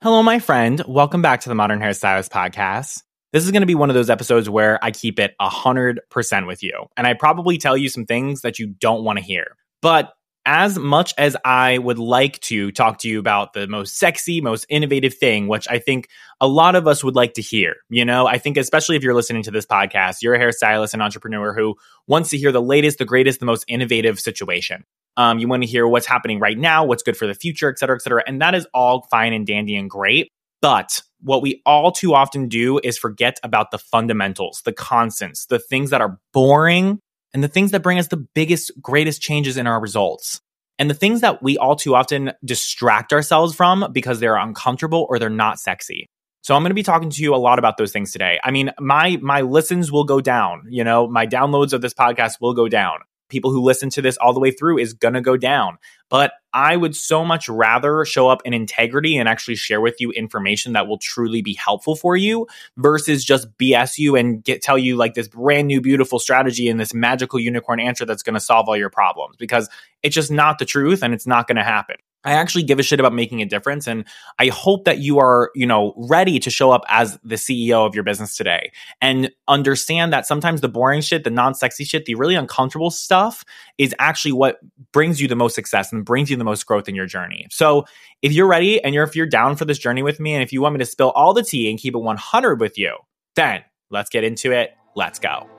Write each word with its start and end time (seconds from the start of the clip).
Hello, 0.00 0.22
my 0.22 0.38
friend. 0.38 0.80
Welcome 0.86 1.22
back 1.22 1.40
to 1.40 1.48
the 1.48 1.56
Modern 1.56 1.80
Hairstylist 1.80 2.28
Podcast. 2.28 3.02
This 3.32 3.44
is 3.44 3.50
going 3.50 3.62
to 3.62 3.66
be 3.66 3.74
one 3.74 3.90
of 3.90 3.94
those 3.94 4.10
episodes 4.10 4.48
where 4.48 4.78
I 4.80 4.92
keep 4.92 5.18
it 5.18 5.34
100% 5.40 6.46
with 6.46 6.62
you. 6.62 6.86
And 6.96 7.04
I 7.04 7.14
probably 7.14 7.58
tell 7.58 7.76
you 7.76 7.88
some 7.88 8.06
things 8.06 8.42
that 8.42 8.60
you 8.60 8.68
don't 8.68 9.02
want 9.02 9.18
to 9.18 9.24
hear. 9.24 9.56
But 9.82 10.12
as 10.46 10.78
much 10.78 11.14
as 11.18 11.36
I 11.44 11.78
would 11.78 11.98
like 11.98 12.38
to 12.42 12.70
talk 12.70 12.98
to 12.98 13.08
you 13.08 13.18
about 13.18 13.54
the 13.54 13.66
most 13.66 13.98
sexy, 13.98 14.40
most 14.40 14.66
innovative 14.68 15.14
thing, 15.14 15.48
which 15.48 15.66
I 15.68 15.80
think 15.80 16.06
a 16.40 16.46
lot 16.46 16.76
of 16.76 16.86
us 16.86 17.02
would 17.02 17.16
like 17.16 17.34
to 17.34 17.42
hear, 17.42 17.74
you 17.90 18.04
know, 18.04 18.28
I 18.28 18.38
think 18.38 18.56
especially 18.56 18.94
if 18.94 19.02
you're 19.02 19.16
listening 19.16 19.42
to 19.42 19.50
this 19.50 19.66
podcast, 19.66 20.22
you're 20.22 20.34
a 20.34 20.38
hairstylist 20.38 20.92
and 20.92 21.02
entrepreneur 21.02 21.52
who 21.54 21.74
wants 22.06 22.30
to 22.30 22.38
hear 22.38 22.52
the 22.52 22.62
latest, 22.62 22.98
the 22.98 23.04
greatest, 23.04 23.40
the 23.40 23.46
most 23.46 23.64
innovative 23.66 24.20
situation. 24.20 24.84
Um, 25.16 25.38
you 25.38 25.48
want 25.48 25.62
to 25.62 25.68
hear 25.68 25.86
what's 25.86 26.06
happening 26.06 26.38
right 26.38 26.56
now, 26.56 26.84
what's 26.84 27.02
good 27.02 27.16
for 27.16 27.26
the 27.26 27.34
future, 27.34 27.68
et 27.68 27.78
cetera, 27.78 27.96
et 27.96 28.02
cetera. 28.02 28.22
And 28.26 28.40
that 28.40 28.54
is 28.54 28.66
all 28.72 29.06
fine 29.10 29.32
and 29.32 29.46
dandy 29.46 29.74
and 29.76 29.90
great. 29.90 30.28
But 30.60 31.02
what 31.20 31.42
we 31.42 31.62
all 31.66 31.90
too 31.92 32.14
often 32.14 32.48
do 32.48 32.80
is 32.82 32.98
forget 32.98 33.38
about 33.42 33.70
the 33.70 33.78
fundamentals, 33.78 34.62
the 34.64 34.72
constants, 34.72 35.46
the 35.46 35.58
things 35.58 35.90
that 35.90 36.00
are 36.00 36.18
boring 36.32 37.00
and 37.34 37.42
the 37.42 37.48
things 37.48 37.72
that 37.72 37.82
bring 37.82 37.98
us 37.98 38.08
the 38.08 38.16
biggest, 38.34 38.70
greatest 38.80 39.20
changes 39.20 39.56
in 39.56 39.66
our 39.66 39.80
results. 39.80 40.40
And 40.78 40.88
the 40.88 40.94
things 40.94 41.20
that 41.22 41.42
we 41.42 41.58
all 41.58 41.74
too 41.74 41.96
often 41.96 42.32
distract 42.44 43.12
ourselves 43.12 43.54
from 43.54 43.90
because 43.92 44.20
they're 44.20 44.36
uncomfortable 44.36 45.06
or 45.08 45.18
they're 45.18 45.28
not 45.28 45.58
sexy. 45.58 46.06
So 46.42 46.54
I'm 46.54 46.62
going 46.62 46.70
to 46.70 46.74
be 46.74 46.84
talking 46.84 47.10
to 47.10 47.22
you 47.22 47.34
a 47.34 47.36
lot 47.36 47.58
about 47.58 47.76
those 47.76 47.92
things 47.92 48.12
today. 48.12 48.38
I 48.44 48.52
mean, 48.52 48.70
my 48.78 49.18
my 49.20 49.40
listens 49.40 49.90
will 49.90 50.04
go 50.04 50.20
down, 50.20 50.62
you 50.70 50.84
know, 50.84 51.08
my 51.08 51.26
downloads 51.26 51.72
of 51.72 51.82
this 51.82 51.92
podcast 51.92 52.40
will 52.40 52.54
go 52.54 52.68
down 52.68 53.00
people 53.28 53.50
who 53.50 53.60
listen 53.60 53.90
to 53.90 54.02
this 54.02 54.16
all 54.18 54.32
the 54.32 54.40
way 54.40 54.50
through 54.50 54.78
is 54.78 54.92
going 54.92 55.14
to 55.14 55.20
go 55.20 55.36
down. 55.36 55.78
But 56.08 56.32
I 56.52 56.76
would 56.76 56.96
so 56.96 57.24
much 57.24 57.48
rather 57.48 58.04
show 58.04 58.28
up 58.28 58.40
in 58.44 58.54
integrity 58.54 59.18
and 59.18 59.28
actually 59.28 59.56
share 59.56 59.80
with 59.80 59.96
you 60.00 60.10
information 60.12 60.72
that 60.72 60.86
will 60.86 60.98
truly 60.98 61.42
be 61.42 61.54
helpful 61.54 61.94
for 61.94 62.16
you 62.16 62.46
versus 62.78 63.24
just 63.24 63.46
BS 63.58 63.98
you 63.98 64.16
and 64.16 64.42
get 64.42 64.62
tell 64.62 64.78
you 64.78 64.96
like 64.96 65.14
this 65.14 65.28
brand 65.28 65.68
new 65.68 65.80
beautiful 65.80 66.18
strategy 66.18 66.68
and 66.68 66.80
this 66.80 66.94
magical 66.94 67.38
unicorn 67.38 67.80
answer 67.80 68.04
that's 68.04 68.22
going 68.22 68.34
to 68.34 68.40
solve 68.40 68.68
all 68.68 68.76
your 68.76 68.90
problems 68.90 69.36
because 69.36 69.68
it's 70.02 70.14
just 70.14 70.30
not 70.30 70.58
the 70.58 70.64
truth 70.64 71.02
and 71.02 71.12
it's 71.12 71.26
not 71.26 71.46
going 71.46 71.56
to 71.56 71.64
happen. 71.64 71.96
I 72.28 72.32
actually 72.32 72.64
give 72.64 72.78
a 72.78 72.82
shit 72.82 73.00
about 73.00 73.14
making 73.14 73.40
a 73.40 73.46
difference. 73.46 73.86
And 73.86 74.04
I 74.38 74.48
hope 74.48 74.84
that 74.84 74.98
you 74.98 75.18
are, 75.18 75.50
you 75.54 75.66
know, 75.66 75.94
ready 75.96 76.38
to 76.40 76.50
show 76.50 76.70
up 76.70 76.84
as 76.88 77.18
the 77.24 77.36
CEO 77.36 77.86
of 77.86 77.94
your 77.94 78.04
business 78.04 78.36
today 78.36 78.70
and 79.00 79.30
understand 79.48 80.12
that 80.12 80.26
sometimes 80.26 80.60
the 80.60 80.68
boring 80.68 81.00
shit, 81.00 81.24
the 81.24 81.30
non 81.30 81.54
sexy 81.54 81.84
shit, 81.84 82.04
the 82.04 82.16
really 82.16 82.34
uncomfortable 82.34 82.90
stuff 82.90 83.46
is 83.78 83.94
actually 83.98 84.32
what 84.32 84.58
brings 84.92 85.22
you 85.22 85.26
the 85.26 85.36
most 85.36 85.54
success 85.54 85.90
and 85.90 86.04
brings 86.04 86.28
you 86.28 86.36
the 86.36 86.44
most 86.44 86.66
growth 86.66 86.86
in 86.86 86.94
your 86.94 87.06
journey. 87.06 87.46
So 87.50 87.86
if 88.20 88.30
you're 88.32 88.46
ready 88.46 88.84
and 88.84 88.94
you're, 88.94 89.04
if 89.04 89.16
you're 89.16 89.26
down 89.26 89.56
for 89.56 89.64
this 89.64 89.78
journey 89.78 90.02
with 90.02 90.20
me 90.20 90.34
and 90.34 90.42
if 90.42 90.52
you 90.52 90.60
want 90.60 90.74
me 90.74 90.80
to 90.80 90.86
spill 90.86 91.12
all 91.12 91.32
the 91.32 91.42
tea 91.42 91.70
and 91.70 91.78
keep 91.78 91.94
it 91.94 91.98
100 91.98 92.60
with 92.60 92.76
you, 92.76 92.94
then 93.36 93.64
let's 93.90 94.10
get 94.10 94.22
into 94.22 94.52
it. 94.52 94.74
Let's 94.94 95.18
go. 95.18 95.57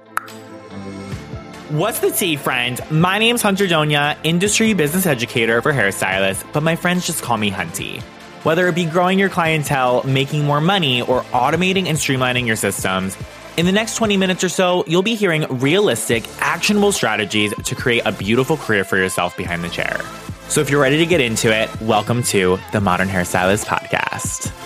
What's 1.70 2.00
the 2.00 2.10
tea, 2.10 2.36
friend? 2.36 2.80
My 2.90 3.20
name's 3.20 3.44
Hunter 3.44 3.68
Donia, 3.68 4.18
industry 4.24 4.74
business 4.74 5.06
educator 5.06 5.62
for 5.62 5.72
hairstylists, 5.72 6.44
but 6.52 6.64
my 6.64 6.76
friends 6.76 7.06
just 7.06 7.22
call 7.22 7.38
me 7.38 7.52
Hunty. 7.52 8.02
Whether 8.42 8.68
it 8.68 8.74
be 8.74 8.86
growing 8.86 9.20
your 9.20 9.30
clientele, 9.30 10.02
making 10.04 10.46
more 10.46 10.62
money, 10.62 11.04
or 11.04 11.22
automating 11.26 11.86
and 11.86 11.96
streamlining 11.96 12.48
your 12.48 12.56
systems, 12.56 13.16
in 13.56 13.68
the 13.68 13.72
next 13.72 13.98
20 13.98 14.18
minutes 14.18 14.44
or 14.44 14.50
so, 14.50 14.84
you'll 14.88 15.04
be 15.04 15.14
hearing 15.14 15.44
realistic, 15.60 16.24
actionable 16.40 16.92
strategies 16.92 17.54
to 17.66 17.76
create 17.76 18.02
a 18.04 18.12
beautiful 18.14 18.58
career 18.58 18.84
for 18.84 18.98
yourself 18.98 19.38
behind 19.38 19.64
the 19.64 19.70
chair. 19.70 20.00
So 20.48 20.62
if 20.62 20.72
you're 20.72 20.82
ready 20.82 20.98
to 20.98 21.06
get 21.06 21.22
into 21.22 21.56
it, 21.56 21.70
welcome 21.82 22.24
to 22.24 22.58
the 22.72 22.82
Modern 22.82 23.10
Hairstylist 23.10 23.66
Podcast. 23.66 24.59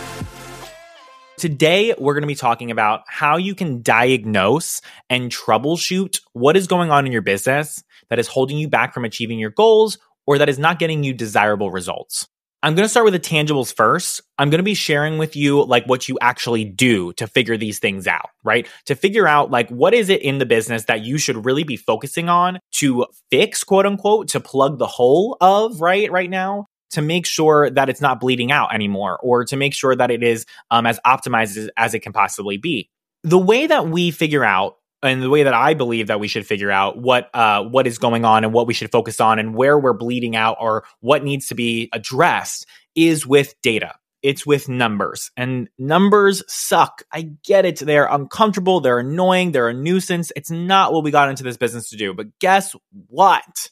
Today, 1.44 1.94
we're 2.00 2.14
going 2.14 2.22
to 2.22 2.28
be 2.28 2.36
talking 2.36 2.72
about 2.72 3.02
how 3.06 3.36
you 3.36 3.54
can 3.54 3.82
diagnose 3.82 4.80
and 5.10 5.30
troubleshoot 5.30 6.22
what 6.32 6.56
is 6.56 6.68
going 6.68 6.90
on 6.90 7.06
in 7.06 7.12
your 7.12 7.22
business 7.22 7.84
that 8.10 8.18
is 8.18 8.30
holding 8.30 8.58
you 8.58 8.70
back 8.70 8.94
from 8.94 9.04
achieving 9.04 9.40
your 9.40 9.50
goals 9.50 9.98
or 10.26 10.38
that 10.38 10.48
is 10.48 10.58
not 10.58 10.80
getting 10.80 11.04
you 11.04 11.14
desirable 11.14 11.70
results. 11.70 12.30
I'm 12.62 12.76
going 12.76 12.86
to 12.86 12.90
start 12.90 13.04
with 13.04 13.14
the 13.14 13.20
tangibles 13.20 13.76
first. 13.76 14.22
I'm 14.40 14.52
going 14.52 14.60
to 14.60 14.64
be 14.64 14.74
sharing 14.74 15.18
with 15.18 15.36
you 15.36 15.66
like 15.66 15.86
what 15.86 16.08
you 16.08 16.18
actually 16.22 16.64
do 16.64 17.12
to 17.16 17.28
figure 17.28 17.58
these 17.58 17.78
things 17.78 18.08
out, 18.08 18.30
right? 18.46 18.66
To 18.86 18.96
figure 18.96 19.28
out 19.28 19.52
like 19.52 19.68
what 19.68 19.94
is 19.94 20.08
it 20.08 20.22
in 20.22 20.38
the 20.38 20.46
business 20.46 20.86
that 20.86 21.02
you 21.02 21.18
should 21.18 21.44
really 21.44 21.66
be 21.66 21.76
focusing 21.76 22.30
on 22.30 22.58
to 22.76 23.06
fix, 23.30 23.66
quote 23.66 23.86
unquote, 23.86 24.30
to 24.30 24.40
plug 24.40 24.80
the 24.80 24.88
hole 24.88 25.36
of, 25.42 25.82
right? 25.82 26.10
Right 26.10 26.30
now 26.30 26.68
to 26.94 27.02
make 27.02 27.26
sure 27.26 27.70
that 27.70 27.90
it's 27.90 28.02
not 28.02 28.20
bleeding 28.20 28.52
out 28.52 28.74
anymore 28.74 29.20
or 29.22 29.46
to 29.46 29.56
make 29.56 29.74
sure 29.74 29.96
that 29.96 30.12
it 30.12 30.24
is 30.24 30.46
um, 30.72 30.86
as 30.86 31.00
optimized 31.06 31.58
as, 31.58 31.70
as 31.78 31.94
it 31.94 32.00
can 32.00 32.14
possibly 32.14 32.58
be. 32.58 32.90
The 33.24 33.38
way 33.38 33.68
that 33.68 33.88
we 33.88 34.12
figure 34.12 34.44
out 34.44 34.78
and 35.04 35.22
the 35.22 35.30
way 35.30 35.44
that 35.44 35.54
I 35.54 35.74
believe 35.74 36.08
that 36.08 36.20
we 36.20 36.28
should 36.28 36.48
figure 36.48 36.72
out 36.72 36.98
what 36.98 37.30
uh, 37.34 37.64
what 37.64 37.88
is 37.88 37.98
going 37.98 38.26
on 38.26 38.44
and 38.44 38.54
what 38.54 38.68
we 38.68 38.74
should 38.74 38.92
focus 38.92 39.20
on 39.20 39.38
and 39.38 39.54
where 39.54 39.78
we're 39.78 39.94
bleeding 39.94 40.36
out 40.36 40.58
or 40.60 40.86
what 41.02 41.24
needs 41.24 41.48
to 41.48 41.56
be 41.56 41.90
addressed 41.94 42.66
is 42.96 43.28
with 43.28 43.54
data. 43.62 43.96
It's 44.22 44.46
with 44.46 44.70
numbers 44.70 45.32
and 45.36 45.70
numbers 45.78 46.44
suck. 46.48 47.04
I 47.12 47.32
get 47.44 47.66
it. 47.66 47.80
They're 47.80 48.06
uncomfortable. 48.06 48.80
They're 48.80 49.00
annoying. 49.00 49.52
They're 49.52 49.68
a 49.68 49.74
nuisance. 49.74 50.32
It's 50.38 50.50
not 50.50 50.94
what 50.94 51.04
we 51.04 51.12
got 51.12 51.30
into 51.30 51.44
this 51.44 51.58
business 51.58 51.90
to 51.90 51.98
do. 51.98 52.14
But 52.14 52.40
guess 52.40 52.74
what? 53.08 53.70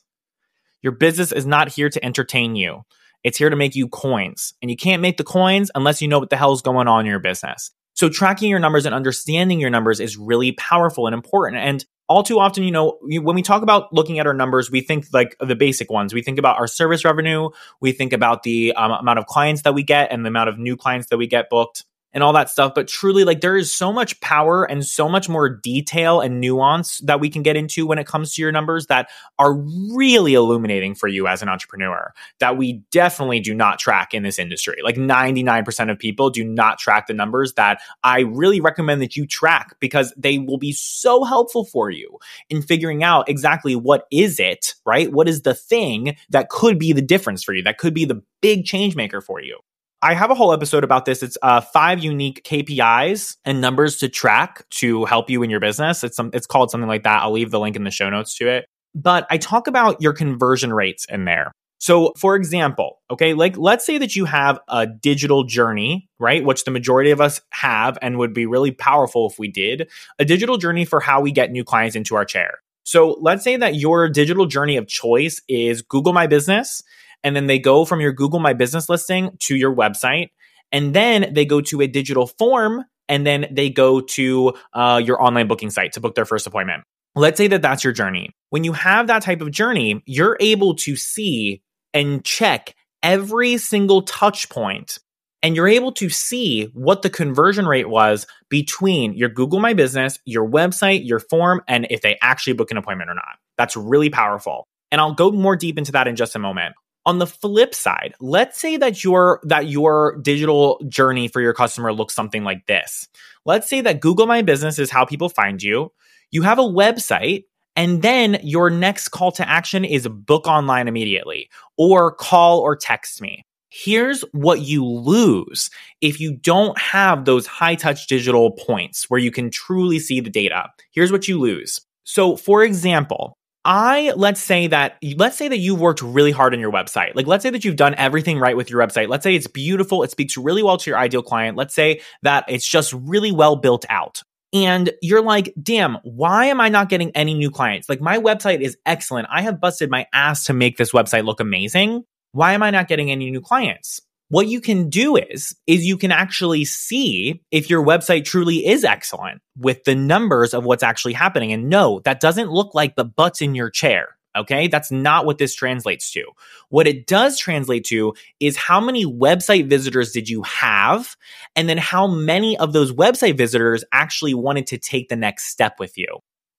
Your 0.81 0.91
business 0.91 1.31
is 1.31 1.45
not 1.45 1.69
here 1.69 1.89
to 1.89 2.03
entertain 2.03 2.57
you. 2.57 2.81
It's 3.23 3.37
here 3.37 3.49
to 3.49 3.55
make 3.55 3.75
you 3.75 3.87
coins. 3.87 4.53
And 4.61 4.71
you 4.71 4.77
can't 4.77 5.01
make 5.01 5.17
the 5.17 5.23
coins 5.23 5.71
unless 5.75 6.01
you 6.01 6.07
know 6.07 6.19
what 6.19 6.29
the 6.29 6.37
hell 6.37 6.53
is 6.53 6.61
going 6.61 6.87
on 6.87 7.01
in 7.01 7.05
your 7.05 7.19
business. 7.19 7.71
So 7.93 8.09
tracking 8.09 8.49
your 8.49 8.59
numbers 8.59 8.85
and 8.85 8.95
understanding 8.95 9.59
your 9.59 9.69
numbers 9.69 9.99
is 9.99 10.17
really 10.17 10.53
powerful 10.53 11.07
and 11.07 11.13
important. 11.13 11.61
And 11.61 11.85
all 12.07 12.23
too 12.23 12.39
often, 12.39 12.63
you 12.63 12.71
know, 12.71 12.97
when 13.01 13.35
we 13.35 13.41
talk 13.41 13.63
about 13.63 13.93
looking 13.93 14.19
at 14.19 14.27
our 14.27 14.33
numbers, 14.33 14.69
we 14.69 14.81
think 14.81 15.05
like 15.13 15.35
the 15.39 15.55
basic 15.55 15.89
ones. 15.89 16.13
We 16.13 16.21
think 16.21 16.39
about 16.39 16.57
our 16.57 16.67
service 16.67 17.05
revenue. 17.05 17.49
We 17.79 17.91
think 17.91 18.11
about 18.11 18.43
the 18.43 18.73
um, 18.73 18.91
amount 18.91 19.19
of 19.19 19.27
clients 19.27 19.61
that 19.61 19.73
we 19.73 19.83
get 19.83 20.11
and 20.11 20.25
the 20.25 20.29
amount 20.29 20.49
of 20.49 20.57
new 20.57 20.75
clients 20.75 21.07
that 21.07 21.17
we 21.17 21.27
get 21.27 21.49
booked 21.49 21.85
and 22.13 22.23
all 22.23 22.33
that 22.33 22.49
stuff. 22.49 22.73
But 22.75 22.87
truly, 22.87 23.23
like 23.23 23.41
there 23.41 23.57
is 23.57 23.73
so 23.73 23.91
much 23.91 24.19
power 24.21 24.63
and 24.63 24.85
so 24.85 25.07
much 25.07 25.29
more 25.29 25.49
detail 25.49 26.21
and 26.21 26.39
nuance 26.39 26.99
that 26.99 27.19
we 27.19 27.29
can 27.29 27.43
get 27.43 27.55
into 27.55 27.85
when 27.85 27.97
it 27.97 28.07
comes 28.07 28.35
to 28.35 28.41
your 28.41 28.51
numbers 28.51 28.87
that 28.87 29.09
are 29.39 29.53
really 29.53 30.33
illuminating 30.33 30.95
for 30.95 31.07
you 31.07 31.27
as 31.27 31.41
an 31.41 31.49
entrepreneur 31.49 32.13
that 32.39 32.57
we 32.57 32.81
definitely 32.91 33.39
do 33.39 33.53
not 33.53 33.79
track 33.79 34.13
in 34.13 34.23
this 34.23 34.39
industry. 34.39 34.77
Like 34.83 34.95
99% 34.95 35.91
of 35.91 35.99
people 35.99 36.29
do 36.29 36.43
not 36.43 36.79
track 36.79 37.07
the 37.07 37.13
numbers 37.13 37.53
that 37.53 37.81
I 38.03 38.21
really 38.21 38.59
recommend 38.59 39.01
that 39.01 39.15
you 39.15 39.25
track 39.25 39.75
because 39.79 40.13
they 40.17 40.37
will 40.37 40.57
be 40.57 40.71
so 40.71 41.23
helpful 41.23 41.65
for 41.65 41.89
you 41.89 42.17
in 42.49 42.61
figuring 42.61 43.03
out 43.03 43.29
exactly 43.29 43.75
what 43.75 44.05
is 44.11 44.39
it, 44.39 44.75
right? 44.85 45.11
What 45.11 45.27
is 45.27 45.41
the 45.41 45.53
thing 45.53 46.15
that 46.29 46.49
could 46.49 46.77
be 46.77 46.93
the 46.93 47.01
difference 47.01 47.43
for 47.43 47.53
you, 47.53 47.63
that 47.63 47.77
could 47.77 47.93
be 47.93 48.05
the 48.05 48.21
big 48.41 48.65
change 48.65 48.95
maker 48.95 49.21
for 49.21 49.41
you. 49.41 49.59
I 50.03 50.15
have 50.15 50.31
a 50.31 50.35
whole 50.35 50.51
episode 50.51 50.83
about 50.83 51.05
this. 51.05 51.21
It's 51.21 51.37
uh, 51.43 51.61
five 51.61 52.03
unique 52.03 52.43
KPIs 52.43 53.37
and 53.45 53.61
numbers 53.61 53.97
to 53.97 54.09
track 54.09 54.67
to 54.71 55.05
help 55.05 55.29
you 55.29 55.43
in 55.43 55.51
your 55.51 55.59
business. 55.59 56.03
It's 56.03 56.15
some, 56.15 56.31
it's 56.33 56.47
called 56.47 56.71
something 56.71 56.87
like 56.87 57.03
that. 57.03 57.21
I'll 57.21 57.31
leave 57.31 57.51
the 57.51 57.59
link 57.59 57.75
in 57.75 57.83
the 57.83 57.91
show 57.91 58.09
notes 58.09 58.35
to 58.37 58.47
it. 58.47 58.65
But 58.95 59.27
I 59.29 59.37
talk 59.37 59.67
about 59.67 60.01
your 60.01 60.13
conversion 60.13 60.73
rates 60.73 61.05
in 61.07 61.25
there. 61.25 61.51
So, 61.77 62.13
for 62.17 62.35
example, 62.35 62.99
okay, 63.09 63.33
like 63.33 63.57
let's 63.57 63.85
say 63.85 63.99
that 63.99 64.15
you 64.15 64.25
have 64.25 64.59
a 64.67 64.85
digital 64.87 65.43
journey, 65.43 66.09
right? 66.19 66.43
Which 66.43 66.63
the 66.63 66.71
majority 66.71 67.11
of 67.11 67.21
us 67.21 67.41
have 67.51 67.97
and 68.01 68.17
would 68.17 68.33
be 68.33 68.45
really 68.45 68.71
powerful 68.71 69.29
if 69.29 69.39
we 69.39 69.47
did 69.47 69.89
a 70.19 70.25
digital 70.25 70.57
journey 70.57 70.85
for 70.85 70.99
how 70.99 71.21
we 71.21 71.31
get 71.31 71.51
new 71.51 71.63
clients 71.63 71.95
into 71.95 72.15
our 72.15 72.25
chair. 72.25 72.59
So, 72.83 73.17
let's 73.21 73.43
say 73.43 73.55
that 73.55 73.75
your 73.75 74.09
digital 74.09 74.45
journey 74.45 74.77
of 74.77 74.87
choice 74.87 75.41
is 75.47 75.81
Google 75.81 76.13
My 76.13 76.27
Business 76.27 76.83
and 77.23 77.35
then 77.35 77.47
they 77.47 77.59
go 77.59 77.85
from 77.85 78.01
your 78.01 78.11
Google 78.11 78.39
My 78.39 78.53
Business 78.53 78.89
listing 78.89 79.37
to 79.39 79.55
your 79.55 79.75
website. 79.75 80.29
And 80.71 80.93
then 80.93 81.33
they 81.33 81.45
go 81.45 81.61
to 81.61 81.81
a 81.81 81.87
digital 81.87 82.27
form 82.27 82.85
and 83.09 83.27
then 83.27 83.47
they 83.51 83.69
go 83.69 83.99
to 83.99 84.53
uh, 84.73 85.01
your 85.03 85.21
online 85.21 85.47
booking 85.47 85.69
site 85.69 85.93
to 85.93 85.99
book 85.99 86.15
their 86.15 86.25
first 86.25 86.47
appointment. 86.47 86.83
Let's 87.13 87.37
say 87.37 87.47
that 87.47 87.61
that's 87.61 87.83
your 87.83 87.91
journey. 87.91 88.33
When 88.51 88.63
you 88.63 88.71
have 88.71 89.07
that 89.07 89.21
type 89.21 89.41
of 89.41 89.51
journey, 89.51 90.01
you're 90.05 90.37
able 90.39 90.75
to 90.75 90.95
see 90.95 91.61
and 91.93 92.23
check 92.23 92.73
every 93.03 93.57
single 93.57 94.03
touch 94.03 94.49
point 94.49 94.97
and 95.43 95.55
you're 95.55 95.67
able 95.67 95.91
to 95.93 96.09
see 96.09 96.65
what 96.73 97.01
the 97.01 97.09
conversion 97.09 97.65
rate 97.65 97.89
was 97.89 98.27
between 98.49 99.13
your 99.13 99.29
Google 99.29 99.59
My 99.59 99.73
Business, 99.73 100.19
your 100.23 100.47
website, 100.47 101.05
your 101.05 101.19
form, 101.19 101.61
and 101.67 101.87
if 101.89 102.01
they 102.01 102.17
actually 102.21 102.53
book 102.53 102.71
an 102.71 102.77
appointment 102.77 103.09
or 103.09 103.15
not. 103.15 103.37
That's 103.57 103.75
really 103.75 104.09
powerful. 104.09 104.67
And 104.91 105.01
I'll 105.01 105.13
go 105.13 105.31
more 105.31 105.55
deep 105.55 105.77
into 105.77 105.91
that 105.93 106.07
in 106.07 106.15
just 106.15 106.35
a 106.35 106.39
moment. 106.39 106.75
On 107.05 107.17
the 107.17 107.27
flip 107.27 107.73
side, 107.73 108.13
let's 108.19 108.59
say 108.59 108.77
that 108.77 109.03
your 109.03 109.41
that 109.43 109.67
your 109.67 110.19
digital 110.21 110.79
journey 110.87 111.27
for 111.27 111.41
your 111.41 111.53
customer 111.53 111.91
looks 111.91 112.13
something 112.13 112.43
like 112.43 112.67
this. 112.67 113.07
Let's 113.43 113.67
say 113.67 113.81
that 113.81 114.01
Google 114.01 114.27
My 114.27 114.43
Business 114.43 114.77
is 114.77 114.91
how 114.91 115.05
people 115.05 115.29
find 115.29 115.63
you. 115.63 115.91
You 116.29 116.43
have 116.43 116.59
a 116.59 116.63
website 116.63 117.45
and 117.75 118.01
then 118.01 118.39
your 118.43 118.69
next 118.69 119.09
call 119.09 119.31
to 119.33 119.47
action 119.47 119.85
is 119.85 120.07
book 120.07 120.47
online 120.47 120.87
immediately 120.87 121.49
or 121.77 122.13
call 122.13 122.59
or 122.59 122.75
text 122.75 123.21
me. 123.21 123.45
Here's 123.69 124.21
what 124.33 124.59
you 124.59 124.85
lose 124.85 125.69
if 126.01 126.19
you 126.19 126.35
don't 126.35 126.77
have 126.77 127.23
those 127.23 127.47
high 127.47 127.75
touch 127.75 128.07
digital 128.07 128.51
points 128.51 129.09
where 129.09 129.19
you 129.19 129.31
can 129.31 129.49
truly 129.49 129.97
see 129.97 130.19
the 130.19 130.29
data. 130.29 130.69
Here's 130.91 131.11
what 131.11 131.29
you 131.29 131.39
lose. 131.39 131.79
So, 132.03 132.35
for 132.35 132.63
example, 132.63 133.37
I 133.63 134.11
let's 134.15 134.41
say 134.41 134.67
that 134.67 134.97
let's 135.17 135.37
say 135.37 135.47
that 135.47 135.57
you've 135.57 135.79
worked 135.79 136.01
really 136.01 136.31
hard 136.31 136.53
on 136.53 136.59
your 136.59 136.71
website. 136.71 137.13
Like 137.15 137.27
let's 137.27 137.43
say 137.43 137.51
that 137.51 137.63
you've 137.63 137.75
done 137.75 137.93
everything 137.95 138.39
right 138.39 138.57
with 138.57 138.69
your 138.71 138.81
website. 138.81 139.07
Let's 139.07 139.23
say 139.23 139.35
it's 139.35 139.47
beautiful, 139.47 140.01
it 140.01 140.09
speaks 140.09 140.35
really 140.35 140.63
well 140.63 140.77
to 140.77 140.89
your 140.89 140.97
ideal 140.97 141.21
client. 141.21 141.57
Let's 141.57 141.75
say 141.75 142.01
that 142.23 142.45
it's 142.47 142.67
just 142.67 142.93
really 142.93 143.31
well 143.31 143.55
built 143.55 143.85
out. 143.89 144.23
And 144.53 144.91
you're 145.01 145.21
like, 145.21 145.53
"Damn, 145.61 145.97
why 146.03 146.45
am 146.45 146.59
I 146.59 146.69
not 146.69 146.89
getting 146.89 147.11
any 147.11 147.33
new 147.35 147.51
clients? 147.51 147.87
Like 147.87 148.01
my 148.01 148.17
website 148.17 148.61
is 148.61 148.77
excellent. 148.85 149.27
I 149.31 149.41
have 149.43 149.61
busted 149.61 149.89
my 149.91 150.07
ass 150.11 150.43
to 150.45 150.53
make 150.53 150.77
this 150.77 150.91
website 150.91 151.25
look 151.25 151.39
amazing." 151.39 152.03
Why 152.33 152.53
am 152.53 152.63
I 152.63 152.71
not 152.71 152.87
getting 152.87 153.11
any 153.11 153.29
new 153.29 153.41
clients? 153.41 153.99
What 154.31 154.47
you 154.47 154.61
can 154.61 154.89
do 154.89 155.17
is, 155.17 155.53
is 155.67 155.85
you 155.85 155.97
can 155.97 156.13
actually 156.13 156.63
see 156.63 157.43
if 157.51 157.69
your 157.69 157.85
website 157.85 158.23
truly 158.23 158.65
is 158.65 158.85
excellent 158.85 159.41
with 159.57 159.83
the 159.83 159.93
numbers 159.93 160.53
of 160.53 160.63
what's 160.63 160.83
actually 160.83 161.11
happening. 161.11 161.51
And 161.51 161.69
no, 161.69 161.99
that 162.05 162.21
doesn't 162.21 162.49
look 162.49 162.73
like 162.73 162.95
the 162.95 163.03
butts 163.03 163.41
in 163.41 163.55
your 163.55 163.69
chair. 163.69 164.15
Okay. 164.37 164.69
That's 164.69 164.89
not 164.89 165.25
what 165.25 165.37
this 165.37 165.53
translates 165.53 166.09
to. 166.13 166.23
What 166.69 166.87
it 166.87 167.07
does 167.07 167.37
translate 167.37 167.83
to 167.87 168.13
is 168.39 168.55
how 168.55 168.79
many 168.79 169.05
website 169.05 169.67
visitors 169.67 170.13
did 170.13 170.29
you 170.29 170.43
have? 170.43 171.17
And 171.57 171.67
then 171.67 171.77
how 171.77 172.07
many 172.07 172.57
of 172.57 172.71
those 172.71 172.93
website 172.93 173.37
visitors 173.37 173.83
actually 173.91 174.33
wanted 174.33 174.65
to 174.67 174.77
take 174.77 175.09
the 175.09 175.17
next 175.17 175.47
step 175.47 175.77
with 175.77 175.97
you? 175.97 176.07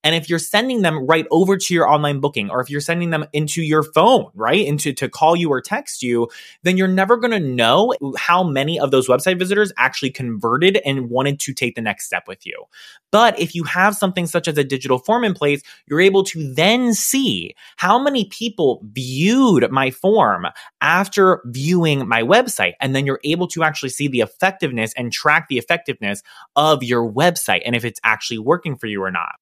And 0.05 0.15
if 0.15 0.29
you're 0.29 0.39
sending 0.39 0.83
them 0.83 1.07
right 1.07 1.27
over 1.31 1.57
to 1.57 1.75
your 1.75 1.89
online 1.89 2.21
booking, 2.21 2.51
or 2.51 2.61
if 2.61 2.69
you're 2.69 2.81
sending 2.81 3.11
them 3.11 3.25
into 3.33 3.63
your 3.63 3.83
phone, 3.83 4.27
right, 4.35 4.67
into 4.67 4.93
to 4.95 5.09
call 5.09 5.37
you 5.37 5.49
or 5.51 5.61
text 5.61 6.03
you, 6.03 6.29
then 6.63 6.77
you're 6.77 6.89
never 6.89 7.17
going 7.17 7.31
to 7.31 7.41
know 7.41 7.95
how 8.17 8.43
many 8.43 8.81
of 8.81 8.91
those 8.91 9.09
website 9.09 9.39
visitors 9.39 9.73
actually 9.77 10.11
converted 10.11 10.81
and 10.85 11.09
wanted 11.09 11.39
to 11.41 11.55
take 11.55 11.75
the 11.75 11.81
next 11.81 12.07
step 12.07 12.25
with 12.27 12.45
you. 12.45 12.65
But 13.13 13.39
if 13.39 13.55
you 13.55 13.65
have 13.65 13.95
something 13.95 14.27
such 14.27 14.49
as 14.49 14.59
a 14.59 14.65
digital 14.65 14.99
form 14.99 15.23
in 15.23 15.35
place, 15.35 15.63
you're 15.87 16.01
able 16.01 16.25
to 16.25 16.53
then 16.55 16.95
see 16.95 17.55
how 17.77 18.03
many 18.03 18.25
people 18.25 18.83
viewed 18.93 19.71
my 19.71 19.91
form 19.91 20.47
after 20.81 21.43
viewing 21.47 22.09
my 22.09 22.23
website. 22.23 22.73
And 22.81 22.97
then 22.97 23.07
you're 23.07 23.21
able 23.23 23.47
to 23.49 23.63
actually 23.63 23.91
see 23.91 24.09
the 24.09 24.21
effectiveness 24.21 24.93
and 24.97 25.13
track 25.13 25.49
the 25.49 25.59
effectiveness 25.59 26.23
of 26.57 26.83
your 26.83 27.11
website 27.11 27.63
and 27.65 27.77
if 27.77 27.85
it's 27.85 28.01
actually 28.03 28.39
working 28.39 28.77
for 28.77 28.87
you 28.87 29.03
or 29.03 29.11
not. 29.11 29.35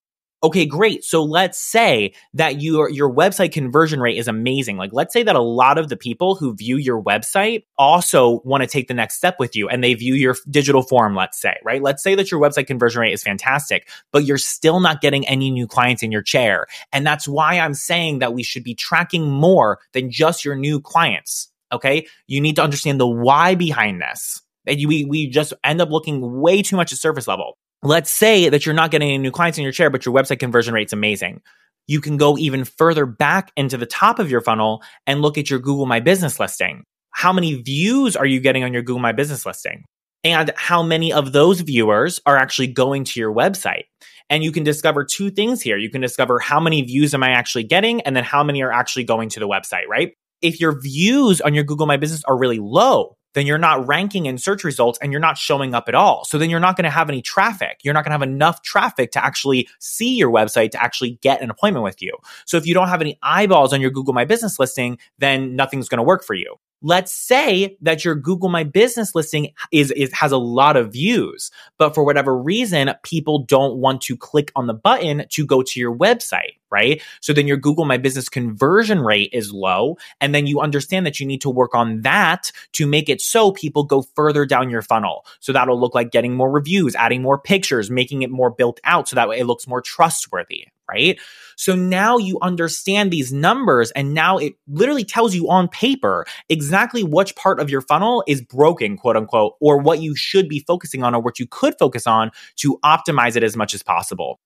Okay, 0.43 0.65
great. 0.65 1.05
So 1.05 1.23
let's 1.23 1.61
say 1.61 2.15
that 2.33 2.63
your 2.63 2.89
your 2.89 3.13
website 3.13 3.53
conversion 3.53 4.01
rate 4.01 4.17
is 4.17 4.27
amazing. 4.27 4.79
Like 4.79 4.91
let's 4.91 5.13
say 5.13 5.23
that 5.23 5.37
a 5.37 5.43
lot 5.43 5.77
of 5.77 5.91
the 5.91 5.99
people 5.99 6.35
who 6.35 6.55
view 6.55 6.79
your 6.79 7.03
website 7.03 7.65
also 7.77 8.41
want 8.43 8.63
to 8.63 8.67
take 8.67 8.89
the 8.89 8.95
next 8.95 9.17
step 9.17 9.37
with 9.39 9.55
you 9.55 9.69
and 9.69 9.85
they 9.85 9.93
view 9.93 10.15
your 10.15 10.35
digital 10.49 10.81
form, 10.81 11.15
let's 11.15 11.39
say, 11.39 11.57
right? 11.63 11.83
Let's 11.83 12.03
say 12.03 12.15
that 12.15 12.31
your 12.31 12.41
website 12.41 12.67
conversion 12.67 13.03
rate 13.03 13.13
is 13.13 13.23
fantastic, 13.23 13.87
but 14.13 14.25
you're 14.25 14.39
still 14.39 14.81
not 14.81 15.03
getting 15.03 15.29
any 15.29 15.51
new 15.51 15.67
clients 15.67 16.03
in 16.03 16.11
your 16.11 16.23
chair. 16.23 16.67
And 16.91 17.07
that's 17.07 17.29
why 17.29 17.59
I'm 17.59 17.75
saying 17.75 18.21
that 18.21 18.33
we 18.33 18.43
should 18.43 18.65
be 18.65 18.75
tracking 18.75 19.31
more 19.31 19.79
than 19.93 20.11
just 20.11 20.43
your 20.43 20.57
new 20.57 20.81
clients. 20.81 21.53
Okay? 21.71 22.07
You 22.29 22.41
need 22.41 22.57
to 22.57 22.63
understand 22.63 22.99
the 22.99 23.07
why 23.07 23.57
behind 23.57 24.01
this. 24.01 24.41
And 24.67 24.79
we, 24.87 25.05
we 25.05 25.29
just 25.29 25.53
end 25.63 25.83
up 25.83 25.91
looking 25.91 26.41
way 26.41 26.63
too 26.63 26.77
much 26.77 26.93
at 26.93 26.99
surface 26.99 27.29
level 27.29 27.59
let's 27.83 28.11
say 28.11 28.49
that 28.49 28.67
you're 28.67 28.75
not 28.75 28.91
getting 28.91 29.09
any 29.09 29.19
new 29.19 29.31
clients 29.31 29.59
in 29.59 29.63
your 29.63 29.73
chair, 29.73 29.91
but 29.91 30.05
your 30.05 30.15
website 30.15 30.39
conversion 30.39 30.75
rate's 30.75 30.93
amazing. 30.93 31.41
You 31.87 32.01
can 32.01 32.17
go 32.17 32.39
even 32.39 32.65
further 32.65 33.07
back 33.07 33.53
into 33.57 33.77
the 33.77 33.87
top 33.87 34.19
of 34.19 34.31
your 34.31 34.41
funnel 34.41 34.83
and 35.07 35.23
look 35.23 35.39
at 35.39 35.51
your 35.51 35.59
Google 35.59 35.87
My 35.87 36.01
Business 36.01 36.39
listing. 36.39 36.85
How 37.11 37.33
many 37.33 37.55
views 37.55 38.17
are 38.17 38.27
you 38.27 38.41
getting 38.41 38.65
on 38.65 38.73
your 38.73 38.83
Google 38.83 39.01
My 39.01 39.13
Business 39.13 39.45
listing? 39.45 39.85
And 40.23 40.53
how 40.55 40.83
many 40.83 41.13
of 41.13 41.33
those 41.33 41.61
viewers 41.61 42.21
are 42.27 42.37
actually 42.37 42.69
going 42.69 43.05
to 43.05 43.21
your 43.21 43.35
website? 43.35 43.85
And 44.29 44.45
you 44.45 44.53
can 44.53 44.63
discover 44.63 45.05
two 45.05 45.31
things 45.31 45.63
here. 45.63 45.77
You 45.77 45.91
can 45.91 46.01
discover 46.01 46.39
how 46.39 46.61
many 46.61 46.83
views 46.83 47.15
am 47.15 47.23
I 47.23 47.31
actually 47.31 47.65
getting, 47.65 48.03
and 48.03 48.15
then 48.15 48.23
how 48.23 48.45
many 48.45 48.63
are 48.63 48.71
actually 48.71 49.05
going 49.05 49.31
to 49.31 49.41
the 49.41 49.49
website, 49.49 49.87
right? 49.89 50.13
If 50.43 50.61
your 50.61 50.79
views 50.79 51.41
on 51.41 51.55
your 51.55 51.65
Google 51.65 51.87
My 51.87 51.97
Business 51.97 52.23
are 52.25 52.39
really 52.39 52.59
low, 52.61 53.17
then 53.35 53.47
you're 53.47 53.59
not 53.59 53.87
ranking 53.87 54.27
in 54.27 54.39
search 54.39 54.65
results 54.65 54.99
and 55.01 55.13
you're 55.13 55.21
not 55.21 55.39
showing 55.39 55.75
up 55.75 55.89
at 55.89 55.95
all. 55.95 56.25
So 56.25 56.39
then 56.39 56.51
you're 56.51 56.61
not 56.61 56.77
going 56.77 56.85
to 56.85 56.91
have 56.91 57.09
any 57.09 57.23
traffic. 57.23 57.81
You're 57.83 57.95
not 57.95 58.05
going 58.05 58.11
to 58.11 58.15
have 58.15 58.23
enough 58.23 58.63
traffic 58.63 59.13
to 59.13 59.25
actually 59.25 59.69
see 59.79 60.17
your 60.17 60.31
website 60.31 60.71
to 60.73 60.83
actually 60.83 61.19
get 61.23 61.43
an 61.43 61.51
appointment 61.51 61.85
with 61.85 62.03
you. 62.03 62.17
So 62.45 62.57
if 62.57 62.67
you 62.67 62.75
don't 62.75 62.89
have 62.89 63.01
any 63.01 63.19
eyeballs 63.23 63.73
on 63.73 63.81
your 63.81 63.91
Google 63.91 64.15
My 64.15 64.25
Business 64.25 64.59
listing, 64.59 64.99
then 65.19 65.57
nothing's 65.57 65.89
going 65.89 65.99
to 65.99 66.05
work 66.05 66.25
for 66.25 66.35
you. 66.35 66.57
Let's 66.83 67.13
say 67.13 67.77
that 67.83 68.05
your 68.05 68.15
Google 68.15 68.49
My 68.49 68.65
Business 68.65 69.15
listing 69.15 69.53
is, 69.71 69.91
is 69.91 70.13
has 70.13 70.33
a 70.33 70.39
lot 70.39 70.77
of 70.77 70.93
views, 70.93 71.51
but 71.79 71.95
for 71.95 72.05
whatever 72.05 72.37
reason, 72.37 72.91
people 73.03 73.45
don't 73.45 73.77
want 73.77 74.01
to 74.03 74.17
click 74.17 74.51
on 74.57 74.67
the 74.67 74.75
button 74.75 75.27
to 75.31 75.47
go 75.47 75.63
to 75.63 75.81
your 75.81 75.95
website, 75.95 76.57
right? 76.71 77.03
So 77.21 77.33
then 77.33 77.47
your 77.47 77.57
Google 77.57 77.85
My 77.85 77.99
Business 77.99 78.29
conversion 78.29 79.01
rate 79.01 79.31
is 79.33 79.53
low. 79.53 79.99
And 80.21 80.35
then 80.35 80.47
you 80.47 80.61
understand 80.61 81.05
that 81.07 81.21
you 81.21 81.27
need 81.27 81.43
to 81.43 81.51
work 81.51 81.75
on 81.75 82.03
that 82.03 82.51
to 82.73 82.87
make 82.87 83.09
it 83.09 83.21
so 83.21 83.53
people 83.53 83.85
go 83.85 84.03
further 84.15 84.47
down 84.47 84.71
your 84.71 84.83
funnel. 84.83 85.27
So 85.41 85.53
that'll 85.53 85.79
look 85.81 85.95
like 85.95 86.11
getting 86.11 86.35
more 86.35 86.51
reviews, 86.51 86.95
adding 86.95 87.23
more 87.23 87.39
pictures, 87.39 87.91
making 87.91 88.23
it 88.23 88.31
more 88.31 88.51
built 88.51 88.81
out 88.85 89.09
so 89.09 89.17
that 89.17 89.29
way 89.29 89.39
it 89.39 89.47
looks 89.47 89.67
more 89.67 89.83
trustworthy, 89.83 90.69
right? 90.91 91.19
So 91.57 91.75
now 91.75 92.17
you 92.17 92.39
understand 92.41 93.11
these 93.11 93.33
numbers 93.33 93.91
and 93.93 94.15
now 94.15 94.39
it 94.39 94.55
literally 94.67 95.05
tells 95.05 95.35
you 95.35 95.51
on 95.51 95.69
paper 95.69 96.25
exactly 96.49 97.05
which 97.05 97.37
part 97.37 97.61
of 97.61 97.69
your 97.69 97.83
funnel 97.83 98.25
is 98.27 98.41
broken, 98.41 98.97
quote 98.97 99.17
unquote, 99.17 99.55
or 99.61 99.79
what 99.79 100.01
you 100.01 100.17
should 100.17 100.49
be 100.49 100.65
focusing 100.67 101.03
on 101.03 101.15
or 101.15 101.21
what 101.21 101.39
you 101.39 101.47
could 101.47 101.75
focus 101.79 102.07
on 102.07 102.31
to 102.57 102.79
optimize 102.85 103.37
it 103.37 103.43
as 103.43 103.57
much 103.57 103.75
as 103.75 103.83
possible. 103.83 104.41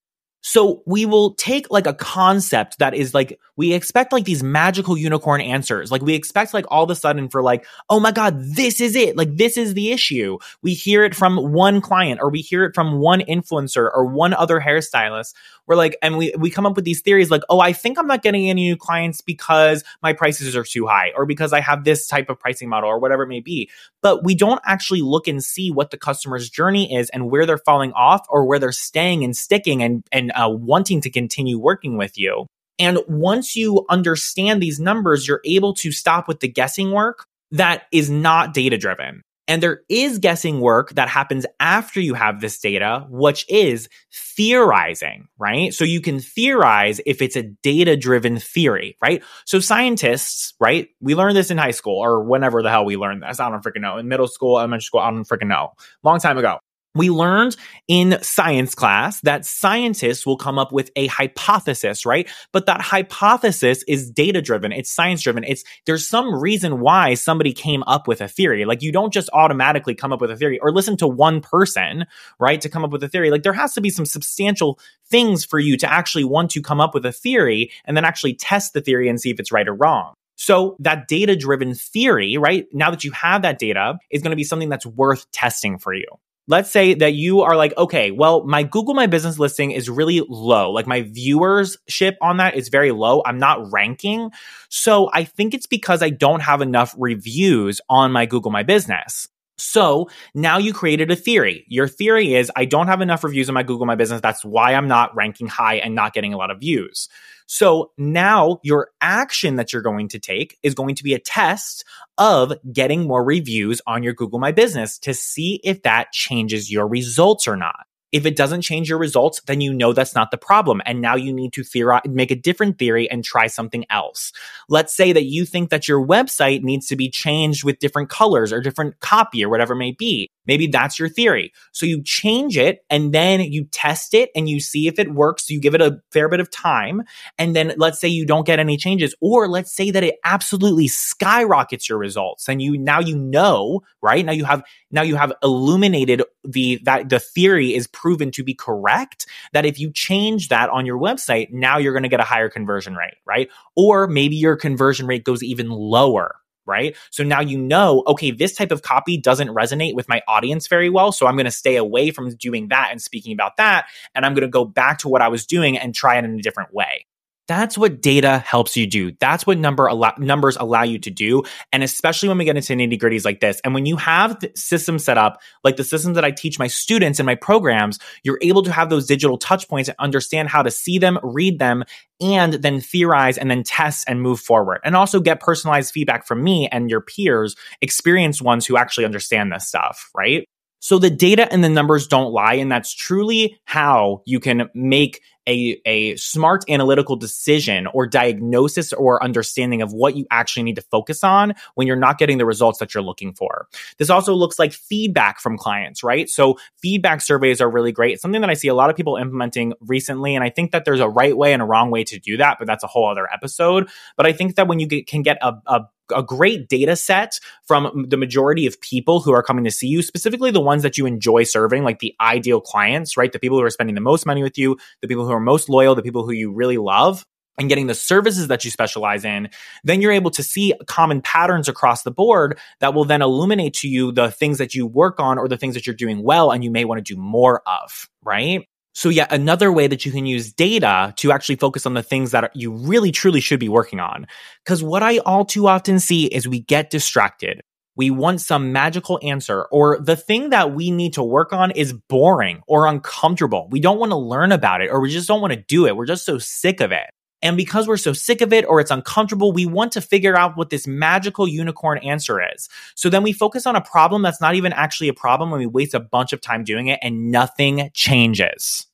So 0.47 0.83
we 0.85 1.07
will 1.07 1.33
take 1.37 1.71
like 1.71 1.87
a 1.87 1.95
concept 1.95 2.79
that 2.79 2.93
is 2.93 3.15
like, 3.15 3.41
we 3.57 3.73
expect 3.73 4.13
like 4.13 4.25
these 4.25 4.43
magical 4.43 4.95
unicorn 4.95 5.41
answers. 5.41 5.91
Like 5.91 6.03
we 6.03 6.15
expect 6.15 6.53
like 6.53 6.67
all 6.69 6.85
of 6.85 6.91
a 6.91 6.95
sudden 6.95 7.31
for 7.31 7.43
like, 7.43 7.65
oh 7.89 7.99
my 7.99 8.13
God, 8.13 8.39
this 8.39 8.79
is 8.79 8.95
it. 8.95 9.17
Like 9.17 9.35
this 9.39 9.57
is 9.57 9.73
the 9.73 9.91
issue. 9.91 10.37
We 10.61 10.75
hear 10.75 11.03
it 11.03 11.15
from 11.15 11.55
one 11.55 11.81
client 11.81 12.21
or 12.21 12.29
we 12.29 12.43
hear 12.43 12.65
it 12.65 12.75
from 12.75 12.99
one 12.99 13.21
influencer 13.21 13.91
or 13.95 14.05
one 14.05 14.35
other 14.35 14.61
hairstylist. 14.61 15.33
We're 15.67 15.77
like, 15.77 15.97
and 16.03 16.19
we, 16.19 16.35
we 16.39 16.51
come 16.51 16.67
up 16.67 16.77
with 16.77 16.85
these 16.85 17.01
theories 17.01 17.31
like, 17.31 17.43
oh, 17.49 17.61
I 17.61 17.73
think 17.73 17.99
I'm 17.99 18.07
not 18.07 18.23
getting 18.23 18.49
any 18.49 18.65
new 18.65 18.77
clients 18.77 19.21
because 19.21 19.83
my 20.03 20.13
prices 20.13 20.55
are 20.55 20.65
too 20.65 20.87
high 20.87 21.13
or 21.17 21.27
because 21.27 21.53
I 21.53 21.61
have 21.61 21.85
this 21.85 22.07
type 22.07 22.29
of 22.29 22.39
pricing 22.39 22.69
model 22.69 22.91
or 22.91 22.99
whatever 22.99 23.23
it 23.23 23.29
may 23.29 23.41
be. 23.41 23.71
But 24.03 24.25
we 24.25 24.35
don't 24.35 24.61
actually 24.67 25.01
look 25.01 25.27
and 25.27 25.43
see 25.43 25.71
what 25.71 25.91
the 25.91 25.97
customer's 25.97 26.51
journey 26.51 26.95
is 26.95 27.09
and 27.11 27.31
where 27.31 27.47
they're 27.47 27.59
falling 27.59 27.93
off 27.93 28.27
or 28.29 28.45
where 28.45 28.59
they're 28.59 28.73
staying 28.73 29.25
and 29.25 29.37
sticking 29.37 29.83
and, 29.83 30.03
and 30.13 30.33
uh, 30.33 30.49
wanting 30.51 31.01
to 31.03 31.11
continue 31.11 31.59
working 31.59 31.97
with 31.97 32.19
you. 32.19 32.47
And 32.79 32.99
once 33.09 33.55
you 33.55 33.87
understand 33.89 34.61
these 34.61 34.81
numbers, 34.81 35.29
you're 35.29 35.41
able 35.45 35.75
to 35.75 35.93
stop 35.93 36.29
with 36.29 36.41
the 36.41 36.49
guessing 36.49 36.91
work 36.91 37.25
that 37.53 37.85
is 37.93 38.11
not 38.11 38.53
data 38.53 38.77
driven. 38.77 39.23
And 39.47 39.63
there 39.63 39.81
is 39.89 40.19
guessing 40.19 40.61
work 40.61 40.95
that 40.95 41.09
happens 41.09 41.45
after 41.61 42.01
you 42.01 42.15
have 42.15 42.41
this 42.41 42.59
data, 42.59 43.07
which 43.11 43.45
is 43.49 43.89
theorizing, 44.13 45.29
right? 45.39 45.75
So 45.75 45.85
you 45.85 46.01
can 46.01 46.19
theorize 46.21 47.01
if 47.05 47.21
it's 47.21 47.37
a 47.37 47.43
data 47.43 47.97
driven 47.97 48.39
theory, 48.39 48.97
right? 49.03 49.23
So 49.45 49.61
scientists, 49.61 50.55
right? 50.61 50.89
We 51.01 51.15
learned 51.15 51.37
this 51.37 51.51
in 51.51 51.59
high 51.59 51.73
school 51.73 51.99
or 51.99 52.25
whenever 52.25 52.63
the 52.63 52.71
hell 52.71 52.85
we 52.85 52.97
learned 52.97 53.23
this. 53.23 53.39
I 53.39 53.51
don't 53.51 53.63
freaking 53.63 53.83
know. 53.83 53.99
In 53.99 54.09
middle 54.09 54.29
school, 54.29 54.59
elementary 54.59 54.85
school, 54.85 55.01
I 55.01 55.11
don't 55.11 55.29
freaking 55.29 55.49
know. 55.49 55.73
Long 56.03 56.21
time 56.21 56.39
ago 56.39 56.59
we 56.95 57.11
learned 57.11 57.57
in 57.89 58.23
science 58.23 58.75
class 58.75 59.21
that 59.23 59.45
scientists 59.45 60.25
will 60.25 60.37
come 60.37 60.59
up 60.59 60.73
with 60.73 60.91
a 60.95 61.09
hypothesis, 61.09 62.07
right? 62.07 62.29
But 62.53 62.67
that 62.67 62.81
hypothesis 62.81 63.83
is 63.89 64.11
data 64.11 64.41
driven. 64.41 64.71
It's 64.71 64.91
science 64.91 65.23
driven. 65.23 65.43
It's 65.45 65.65
there's 65.87 66.09
some 66.09 66.35
reason 66.35 66.81
why 66.81 67.15
somebody 67.15 67.53
came 67.53 67.83
up 67.87 68.07
with 68.07 68.21
a 68.21 68.29
theory. 68.29 68.65
Like 68.65 68.83
you 68.83 68.93
don't 68.93 69.13
just 69.13 69.29
automatically 69.33 69.95
come 69.95 70.13
up 70.13 70.21
with 70.21 70.31
a 70.31 70.37
theory 70.37 70.59
or 70.61 70.73
listen 70.73 70.97
to 70.99 71.09
one 71.09 71.41
person, 71.41 72.07
right? 72.39 72.61
To 72.61 72.69
come 72.69 72.85
up 72.85 72.91
with 72.91 73.03
a 73.03 73.09
theory. 73.09 73.31
Like 73.31 73.43
there 73.43 73.53
has 73.53 73.75
to 73.75 73.81
be 73.81 73.91
some 73.91 74.07
substantial 74.07 74.79
things 75.07 75.45
for 75.45 75.59
you 75.59 75.77
to 75.79 75.93
actually 75.93 76.25
want 76.25 76.53
to 76.53 76.63
come 76.63 76.81
up 76.81 76.95
with 76.95 77.05
a 77.05 77.13
theory 77.13 77.73
and 77.85 77.97
then 77.97 78.05
actually 78.05 78.35
test 78.35 78.73
the 78.73 78.81
theory 78.81 79.09
and 79.09 79.21
see 79.21 79.31
if 79.31 79.41
it's 79.41 79.53
right 79.53 79.67
or 79.67 79.75
wrong. 79.75 80.15
So 80.37 80.77
that 80.81 81.09
data 81.09 81.37
driven 81.37 81.75
theory, 81.75 82.37
right? 82.37 82.67
Now 82.73 82.91
that 82.91 83.05
you 83.05 83.13
have 83.13 83.43
that 83.43 83.59
data 83.59 83.99
is 84.11 84.23
going 84.23 84.31
to 84.31 84.37
be 84.37 84.45
something 84.45 84.69
that's 84.69 84.87
worth 84.87 85.31
testing 85.33 85.79
for 85.79 85.95
you 85.95 86.07
let's 86.47 86.71
say 86.71 86.95
that 86.95 87.15
you 87.15 87.41
are 87.41 87.57
like, 87.57 87.77
okay, 87.77 88.11
well, 88.11 88.45
my 88.45 88.63
Google 88.63 88.95
My 88.95 89.07
Business 89.07 89.39
listing 89.39 89.71
is 89.71 89.89
really 89.89 90.23
low. 90.29 90.71
Like 90.71 90.87
my 90.87 91.03
viewership 91.03 92.15
on 92.21 92.37
that 92.39 92.55
is 92.55 92.69
very 92.69 92.93
low. 92.93 93.23
I'm 93.25 93.39
not 93.39 93.73
ranking. 93.73 94.31
So 94.69 95.11
I 95.13 95.25
think 95.25 95.55
it's 95.55 95.67
because 95.67 96.03
I 96.03 96.11
don't 96.11 96.41
have 96.41 96.61
enough 96.61 96.95
reviews 96.99 97.81
on 97.89 98.13
my 98.13 98.27
Google 98.27 98.51
My 98.51 98.63
Business. 98.63 99.29
So 99.57 100.09
now 100.35 100.59
you 100.59 100.73
created 100.73 101.11
a 101.11 101.17
theory. 101.17 101.65
Your 101.69 101.87
theory 101.87 102.35
is 102.35 102.51
I 102.57 102.65
don't 102.65 102.89
have 102.89 103.01
enough 103.01 103.23
reviews 103.23 103.49
in 103.49 103.55
my 103.55 103.63
Google 103.63 103.87
My 103.87 103.95
Business. 103.95 104.21
That's 104.21 104.45
why 104.45 104.75
I'm 104.75 104.89
not 104.89 105.15
ranking 105.15 105.47
high 105.47 105.77
and 105.77 105.95
not 105.95 106.13
getting 106.13 106.35
a 106.35 106.37
lot 106.37 106.51
of 106.51 106.59
views. 106.59 107.09
So 107.47 107.93
now 107.99 108.59
your 108.63 108.91
action 109.01 109.57
that 109.57 109.73
you're 109.73 109.83
going 109.83 110.09
to 110.09 110.19
take 110.19 110.59
is 110.63 110.75
going 110.75 110.95
to 110.97 111.05
be 111.05 111.15
a 111.15 111.19
test 111.19 111.85
of 112.19 112.53
getting 112.73 113.07
more 113.07 113.23
reviews 113.23 113.81
on 113.87 114.03
your 114.03 114.15
Google 114.15 114.39
My 114.39 114.51
Business 114.53 114.99
to 115.01 115.15
see 115.15 115.61
if 115.63 115.83
that 115.83 116.13
changes 116.13 116.73
your 116.73 116.89
results 116.89 117.47
or 117.47 117.57
not. 117.57 117.87
If 118.15 118.27
it 118.27 118.37
doesn't 118.37 118.63
change 118.63 118.89
your 118.89 118.99
results, 118.99 119.41
then 119.47 119.61
you 119.61 119.75
know 119.75 119.93
that's 119.93 120.15
not 120.15 120.31
the 120.31 120.37
problem. 120.37 120.81
And 120.87 121.01
now 121.01 121.17
you 121.17 121.33
need 121.33 121.53
to 121.55 122.01
make 122.07 122.31
a 122.31 122.37
different 122.37 122.79
theory 122.79 123.11
and 123.11 123.25
try 123.25 123.49
something 123.49 123.85
else. 123.91 124.33
Let's 124.69 124.97
say 124.97 125.13
that 125.13 125.25
you 125.25 125.45
think 125.45 125.71
that 125.71 125.89
your 125.89 126.07
website 126.07 126.63
needs 126.63 126.87
to 126.87 126.97
be 126.97 127.11
changed 127.11 127.65
with 127.65 127.81
different 127.81 128.11
colors 128.11 128.53
or 128.53 128.61
different 128.61 129.01
copy 129.01 129.45
or 129.45 129.49
whatever 129.49 129.75
it 129.75 129.79
may 129.79 129.91
be. 129.91 130.31
Maybe 130.47 130.67
that's 130.67 130.99
your 130.99 131.09
theory. 131.09 131.53
So 131.73 131.87
you 131.87 132.03
change 132.03 132.57
it 132.57 132.85
and 132.91 133.13
then 133.13 133.41
you 133.41 133.65
test 133.65 134.15
it 134.15 134.31
and 134.35 134.49
you 134.49 134.61
see 134.61 134.89
if 134.89 134.99
it 134.99 135.15
works. 135.15 135.51
You 135.51 135.61
give 135.61 135.75
it 135.75 135.81
a 135.81 136.01
fair 136.13 136.29
bit 136.29 136.41
of 136.41 136.51
time. 136.51 137.03
And 137.39 137.55
then 137.55 137.75
let's 137.77 138.01
say 138.01 138.09
you 138.09 138.27
don't 138.27 138.47
get 138.47 138.59
any 138.59 138.77
changes, 138.77 139.15
or 139.21 139.49
let's 139.49 139.73
say 139.73 139.91
that 139.91 140.05
it 140.05 140.17
absolutely 140.25 140.89
skyrockets 140.89 141.89
your 141.89 141.99
results. 141.99 142.49
And 142.49 142.61
you 142.61 142.79
now 142.79 143.01
you 143.01 143.17
know, 143.17 143.83
right? 144.03 144.25
Now 144.25 144.33
you 144.33 144.45
have 144.45 144.63
now 144.91 145.03
you 145.03 145.17
have 145.17 145.33
illuminated 145.43 146.23
the 146.45 146.79
that 146.85 147.09
the 147.09 147.19
theory 147.19 147.75
is 147.75 147.87
proven 147.87 148.31
to 148.31 148.45
be 148.45 148.55
correct 148.55 149.27
that 149.53 149.67
if 149.67 149.79
you 149.79 149.91
change 149.91 150.49
that 150.49 150.71
on 150.71 150.87
your 150.87 150.99
website 150.99 151.51
now 151.51 151.79
you're 151.79 151.93
going 151.93 152.05
to 152.05 152.09
get 152.09 152.21
a 152.21 152.25
higher 152.25 152.49
conversion 152.49 152.95
rate 152.95 153.15
right 153.27 153.49
or 153.77 154.07
maybe 154.07 154.37
your 154.37 154.57
conversion 154.57 155.07
rate 155.07 155.25
goes 155.25 155.43
even 155.43 155.69
lower 155.69 156.37
right? 156.67 156.97
So 157.11 157.23
now 157.23 157.41
you 157.41 157.59
know, 157.59 158.03
okay, 158.07 158.31
this 158.31 158.55
type 158.55 158.73
of 158.73 158.83
copy 158.83 159.17
doesn't 159.17 159.49
resonate 159.49 159.95
with 159.95 160.09
my 160.09 160.23
audience 160.29 160.67
very 160.67 160.91
well. 160.91 161.13
So 161.13 161.27
I'm 161.27 161.37
going 161.37 161.45
to 161.45 161.51
stay 161.51 161.77
away 161.77 162.11
from 162.11 162.35
doing 162.37 162.69
that 162.69 162.89
and 162.91 163.01
speaking 163.01 163.33
about 163.33 163.57
that. 163.57 163.87
And 164.15 164.25
I'm 164.25 164.35
going 164.35 164.43
to 164.43 164.49
go 164.49 164.65
back 164.65 164.99
to 164.99 165.09
what 165.09 165.23
I 165.23 165.29
was 165.29 165.47
doing 165.47 165.79
and 165.79 165.95
try 165.95 166.17
it 166.17 166.25
in 166.25 166.39
a 166.39 166.43
different 166.43 166.73
way. 166.73 167.07
That's 167.47 167.77
what 167.77 168.01
data 168.01 168.39
helps 168.39 168.77
you 168.77 168.87
do. 168.87 169.13
That's 169.21 169.47
what 169.47 169.59
number 169.59 169.87
allow, 169.87 170.15
numbers 170.19 170.57
allow 170.57 170.83
you 170.83 170.99
to 171.01 171.11
do. 171.11 171.43
And 171.73 171.83
especially 171.83 172.29
when 172.31 172.39
we 172.39 172.47
get 172.47 172.57
into 172.57 172.73
nitty 172.73 172.99
gritties 172.99 173.25
like 173.25 173.41
this. 173.41 173.61
And 173.65 173.75
when 173.75 173.85
you 173.85 173.97
have 173.97 174.39
systems 174.57 175.05
set 175.05 175.19
up, 175.19 175.41
like 175.63 175.77
the 175.77 175.85
systems 175.85 176.15
that 176.15 176.25
I 176.25 176.31
teach 176.31 176.59
my 176.59 176.69
students 176.69 177.21
in 177.21 177.27
my 177.27 177.35
programs, 177.35 177.99
you're 178.23 178.39
able 178.41 178.63
to 178.63 178.73
have 178.73 178.89
those 178.89 179.07
digital 179.07 179.37
touch 179.37 179.69
points 179.69 179.91
and 179.91 179.97
understand 179.99 180.49
how 180.49 180.63
to 180.63 180.71
see 180.71 180.99
them, 180.99 181.19
read 181.23 181.59
them, 181.59 181.85
and 182.21 182.55
then 182.55 182.81
theorize 182.81 183.37
and 183.37 183.51
then 183.51 183.63
test 183.63 184.05
and 184.09 184.23
move 184.23 184.41
forward. 184.41 184.81
And 184.83 184.97
also 184.97 185.21
get 185.21 185.41
personalized 185.41 185.93
feedback 185.93 186.27
from 186.27 186.43
me 186.43 186.69
and 186.73 186.89
your 186.89 187.03
peers, 187.03 187.57
experienced 187.83 188.41
ones 188.41 188.65
who 188.65 188.79
actually 188.79 189.05
understand 189.05 189.53
this 189.53 189.69
stuff, 189.69 190.11
right? 190.17 190.49
So 190.85 190.99
the 190.99 191.09
data 191.09 191.51
and 191.51 191.65
the 191.65 191.71
numbers 191.71 192.07
don't 192.07 192.31
lie. 192.31 192.57
And 192.57 192.71
that's 192.71 192.93
truly 192.93 193.59
how 193.65 194.21
you 194.27 194.39
can 194.39 194.69
make 194.75 195.23
a, 195.49 195.81
a 195.87 196.15
smart 196.17 196.63
analytical 196.69 197.17
decision 197.17 197.87
or 197.87 198.07
diagnosis 198.07 198.93
or 198.93 199.23
understanding 199.25 199.81
of 199.81 199.95
what 199.95 200.15
you 200.15 200.27
actually 200.31 200.63
need 200.63 200.77
to 200.77 200.83
focus 200.83 201.25
on 201.25 201.55
when 201.75 201.87
you're 201.87 201.97
not 201.97 202.19
getting 202.19 202.37
the 202.37 202.45
results 202.45 202.81
that 202.81 202.93
you're 202.93 203.03
looking 203.03 203.33
for. 203.33 203.67
This 203.97 204.11
also 204.11 204.35
looks 204.35 204.59
like 204.59 204.75
feedback 204.75 205.41
from 205.41 205.57
clients, 205.57 206.03
right? 206.03 206.29
So 206.29 206.59
feedback 206.77 207.23
surveys 207.23 207.63
are 207.63 207.71
really 207.71 207.93
great. 207.93 208.13
It's 208.13 208.23
something 208.23 208.43
that 208.43 208.51
I 208.51 208.55
see 208.55 208.69
a 208.69 208.75
lot 208.75 208.91
of 208.91 208.97
people 208.97 209.17
implementing 209.17 209.73
recently. 209.81 210.35
And 210.35 210.45
I 210.45 210.51
think 210.51 210.73
that 210.73 210.85
there's 210.85 211.01
a 211.01 211.09
right 211.09 211.35
way 211.35 211.55
and 211.55 211.63
a 211.63 211.67
wrong 211.67 211.91
way 211.91 212.05
to 212.05 212.19
do 212.19 212.37
that, 212.37 212.59
but 212.59 212.67
that's 212.67 212.85
a 212.85 212.89
whole 212.89 213.09
other 213.09 213.27
episode. 213.33 213.89
But 214.19 214.27
I 214.27 214.33
think 214.35 214.57
that 214.57 214.69
when 214.69 214.81
you 214.81 214.87
get, 214.87 215.07
can 215.07 215.23
get 215.23 215.39
a, 215.41 215.55
a 215.67 215.81
a 216.15 216.23
great 216.23 216.69
data 216.69 216.97
set 216.97 217.39
from 217.67 218.07
the 218.09 218.17
majority 218.17 218.67
of 218.67 218.81
people 218.81 219.21
who 219.21 219.33
are 219.33 219.43
coming 219.43 219.65
to 219.65 219.71
see 219.71 219.87
you, 219.87 220.03
specifically 220.03 220.51
the 220.51 220.61
ones 220.61 220.83
that 220.83 220.99
you 220.99 221.07
enjoy 221.07 221.45
serving, 221.45 221.85
like 221.85 222.01
the 222.01 222.15
ideal 222.21 222.61
clients, 222.61 223.17
right? 223.17 223.33
The 223.33 223.39
people 223.39 223.59
who 223.59 223.65
are 223.65 223.71
spending 223.71 223.95
the 223.95 224.01
most 224.01 224.27
money 224.27 224.43
with 224.43 224.59
you, 224.59 224.77
the 225.03 225.09
people 225.09 225.25
who 225.25 225.33
are 225.33 225.41
most 225.41 225.69
loyal, 225.69 225.95
the 225.95 226.03
people 226.03 226.25
who 226.25 226.33
you 226.33 226.53
really 226.53 226.79
love 226.79 227.25
and 227.59 227.69
getting 227.69 227.87
the 227.87 227.95
services 227.95 228.49
that 228.49 228.65
you 228.65 228.71
specialize 228.71 229.25
in, 229.25 229.49
then 229.85 230.01
you're 230.01 230.13
able 230.13 230.31
to 230.33 230.43
see 230.43 230.75
common 230.87 231.21
patterns 231.21 231.69
across 231.69 232.03
the 232.03 232.11
board 232.11 232.59
that 232.81 232.95
will 232.95 233.05
then 233.05 233.23
illuminate 233.23 233.75
to 233.75 233.89
you 233.89 234.11
the 234.13 234.31
things 234.31 234.59
that 234.59 234.75
you 234.75 234.87
work 234.87 235.21
on 235.21 235.39
or 235.39 235.49
the 235.49 235.57
things 235.57 235.75
that 235.75 235.87
you're 235.87 235.95
doing 235.95 236.23
well 236.23 236.51
and 236.51 236.65
you 236.65 236.71
may 236.71 236.85
want 236.85 237.05
to 237.05 237.15
do 237.15 237.21
more 237.21 237.63
of, 237.67 238.09
right? 238.23 238.67
So 238.95 239.09
yet 239.09 239.33
another 239.33 239.73
way 239.73 239.87
that 239.89 240.07
you 240.07 240.13
can 240.13 240.25
use 240.25 240.53
data 240.53 241.13
to 241.19 241.33
actually 241.33 241.57
focus 241.57 241.85
on 241.85 241.95
the 241.95 242.03
things 242.03 242.31
that 242.31 242.55
you 242.55 242.73
really 242.73 243.11
truly 243.11 243.41
should 243.41 243.61
be 243.61 243.69
working 243.69 244.01
on. 244.01 244.27
Cause 244.65 244.83
what 244.83 245.03
I 245.03 245.19
all 245.19 245.45
too 245.45 245.67
often 245.67 245.99
see 245.99 246.27
is 246.27 246.47
we 246.47 246.61
get 246.61 246.91
distracted. 246.91 247.63
We 247.97 248.11
want 248.11 248.41
some 248.41 248.73
magical 248.73 249.21
answer 249.23 249.65
or 249.65 249.99
the 250.01 250.17
thing 250.17 250.51
that 250.51 250.73
we 250.75 250.91
need 250.91 251.15
to 251.15 251.23
work 251.23 251.53
on 251.53 251.71
is 251.73 251.93
boring 251.93 252.63
or 252.67 252.87
uncomfortable. 252.87 253.69
We 253.71 253.81
don't 253.81 253.99
want 253.99 254.11
to 254.11 254.17
learn 254.17 254.53
about 254.53 254.81
it 254.81 254.91
or 254.91 255.01
we 255.01 255.11
just 255.11 255.29
don't 255.29 255.41
want 255.41 255.53
to 255.53 255.63
do 255.69 255.87
it. 255.87 255.97
We're 255.97 256.07
just 256.07 256.25
so 256.25 256.39
sick 256.39 256.81
of 256.81 256.93
it. 256.93 257.11
And 257.45 257.59
because 257.59 257.87
we're 257.87 257.99
so 257.99 258.15
sick 258.15 258.41
of 258.41 258.55
it 258.55 258.65
or 258.67 258.81
it's 258.81 258.91
uncomfortable, 258.91 259.53
we 259.53 259.67
want 259.67 259.93
to 259.93 260.01
figure 260.01 260.35
out 260.37 260.57
what 260.57 260.71
this 260.71 260.87
magical 260.87 261.47
unicorn 261.47 261.99
answer 261.99 262.41
is. 262.43 262.71
So 262.95 263.11
then 263.11 263.23
we 263.23 263.35
focus 263.35 263.67
on 263.67 263.77
a 263.77 263.83
problem 263.83 264.23
that's 264.23 264.41
not 264.41 264.55
even 264.55 264.73
actually 264.73 265.09
a 265.09 265.15
problem 265.15 265.53
and 265.53 265.61
we 265.61 265.67
waste 265.67 265.93
a 265.93 266.01
bunch 266.01 266.33
of 266.33 266.41
time 266.41 266.65
doing 266.65 266.87
it 266.87 266.99
and 267.03 267.31
nothing 267.31 267.91
changes. 267.93 268.87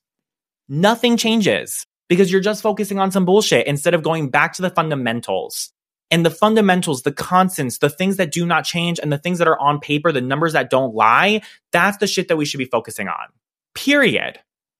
Nothing 0.67 1.15
changes 1.15 1.87
because 2.09 2.29
you're 2.29 2.41
just 2.41 2.61
focusing 2.61 2.99
on 2.99 3.09
some 3.09 3.25
bullshit 3.25 3.67
instead 3.67 3.93
of 3.93 4.03
going 4.03 4.29
back 4.29 4.51
to 4.53 4.61
the 4.61 4.69
fundamentals. 4.69 5.71
And 6.11 6.25
the 6.25 6.29
fundamentals, 6.29 7.03
the 7.03 7.13
constants, 7.13 7.77
the 7.77 7.89
things 7.89 8.17
that 8.17 8.33
do 8.33 8.45
not 8.45 8.65
change 8.65 8.99
and 8.99 9.13
the 9.13 9.17
things 9.17 9.39
that 9.39 9.47
are 9.47 9.59
on 9.59 9.79
paper, 9.79 10.11
the 10.11 10.19
numbers 10.19 10.51
that 10.51 10.69
don't 10.69 10.93
lie, 10.93 11.41
that's 11.71 11.97
the 11.97 12.07
shit 12.07 12.27
that 12.27 12.35
we 12.35 12.43
should 12.43 12.57
be 12.57 12.65
focusing 12.65 13.07
on. 13.07 13.27
Period. 13.75 14.39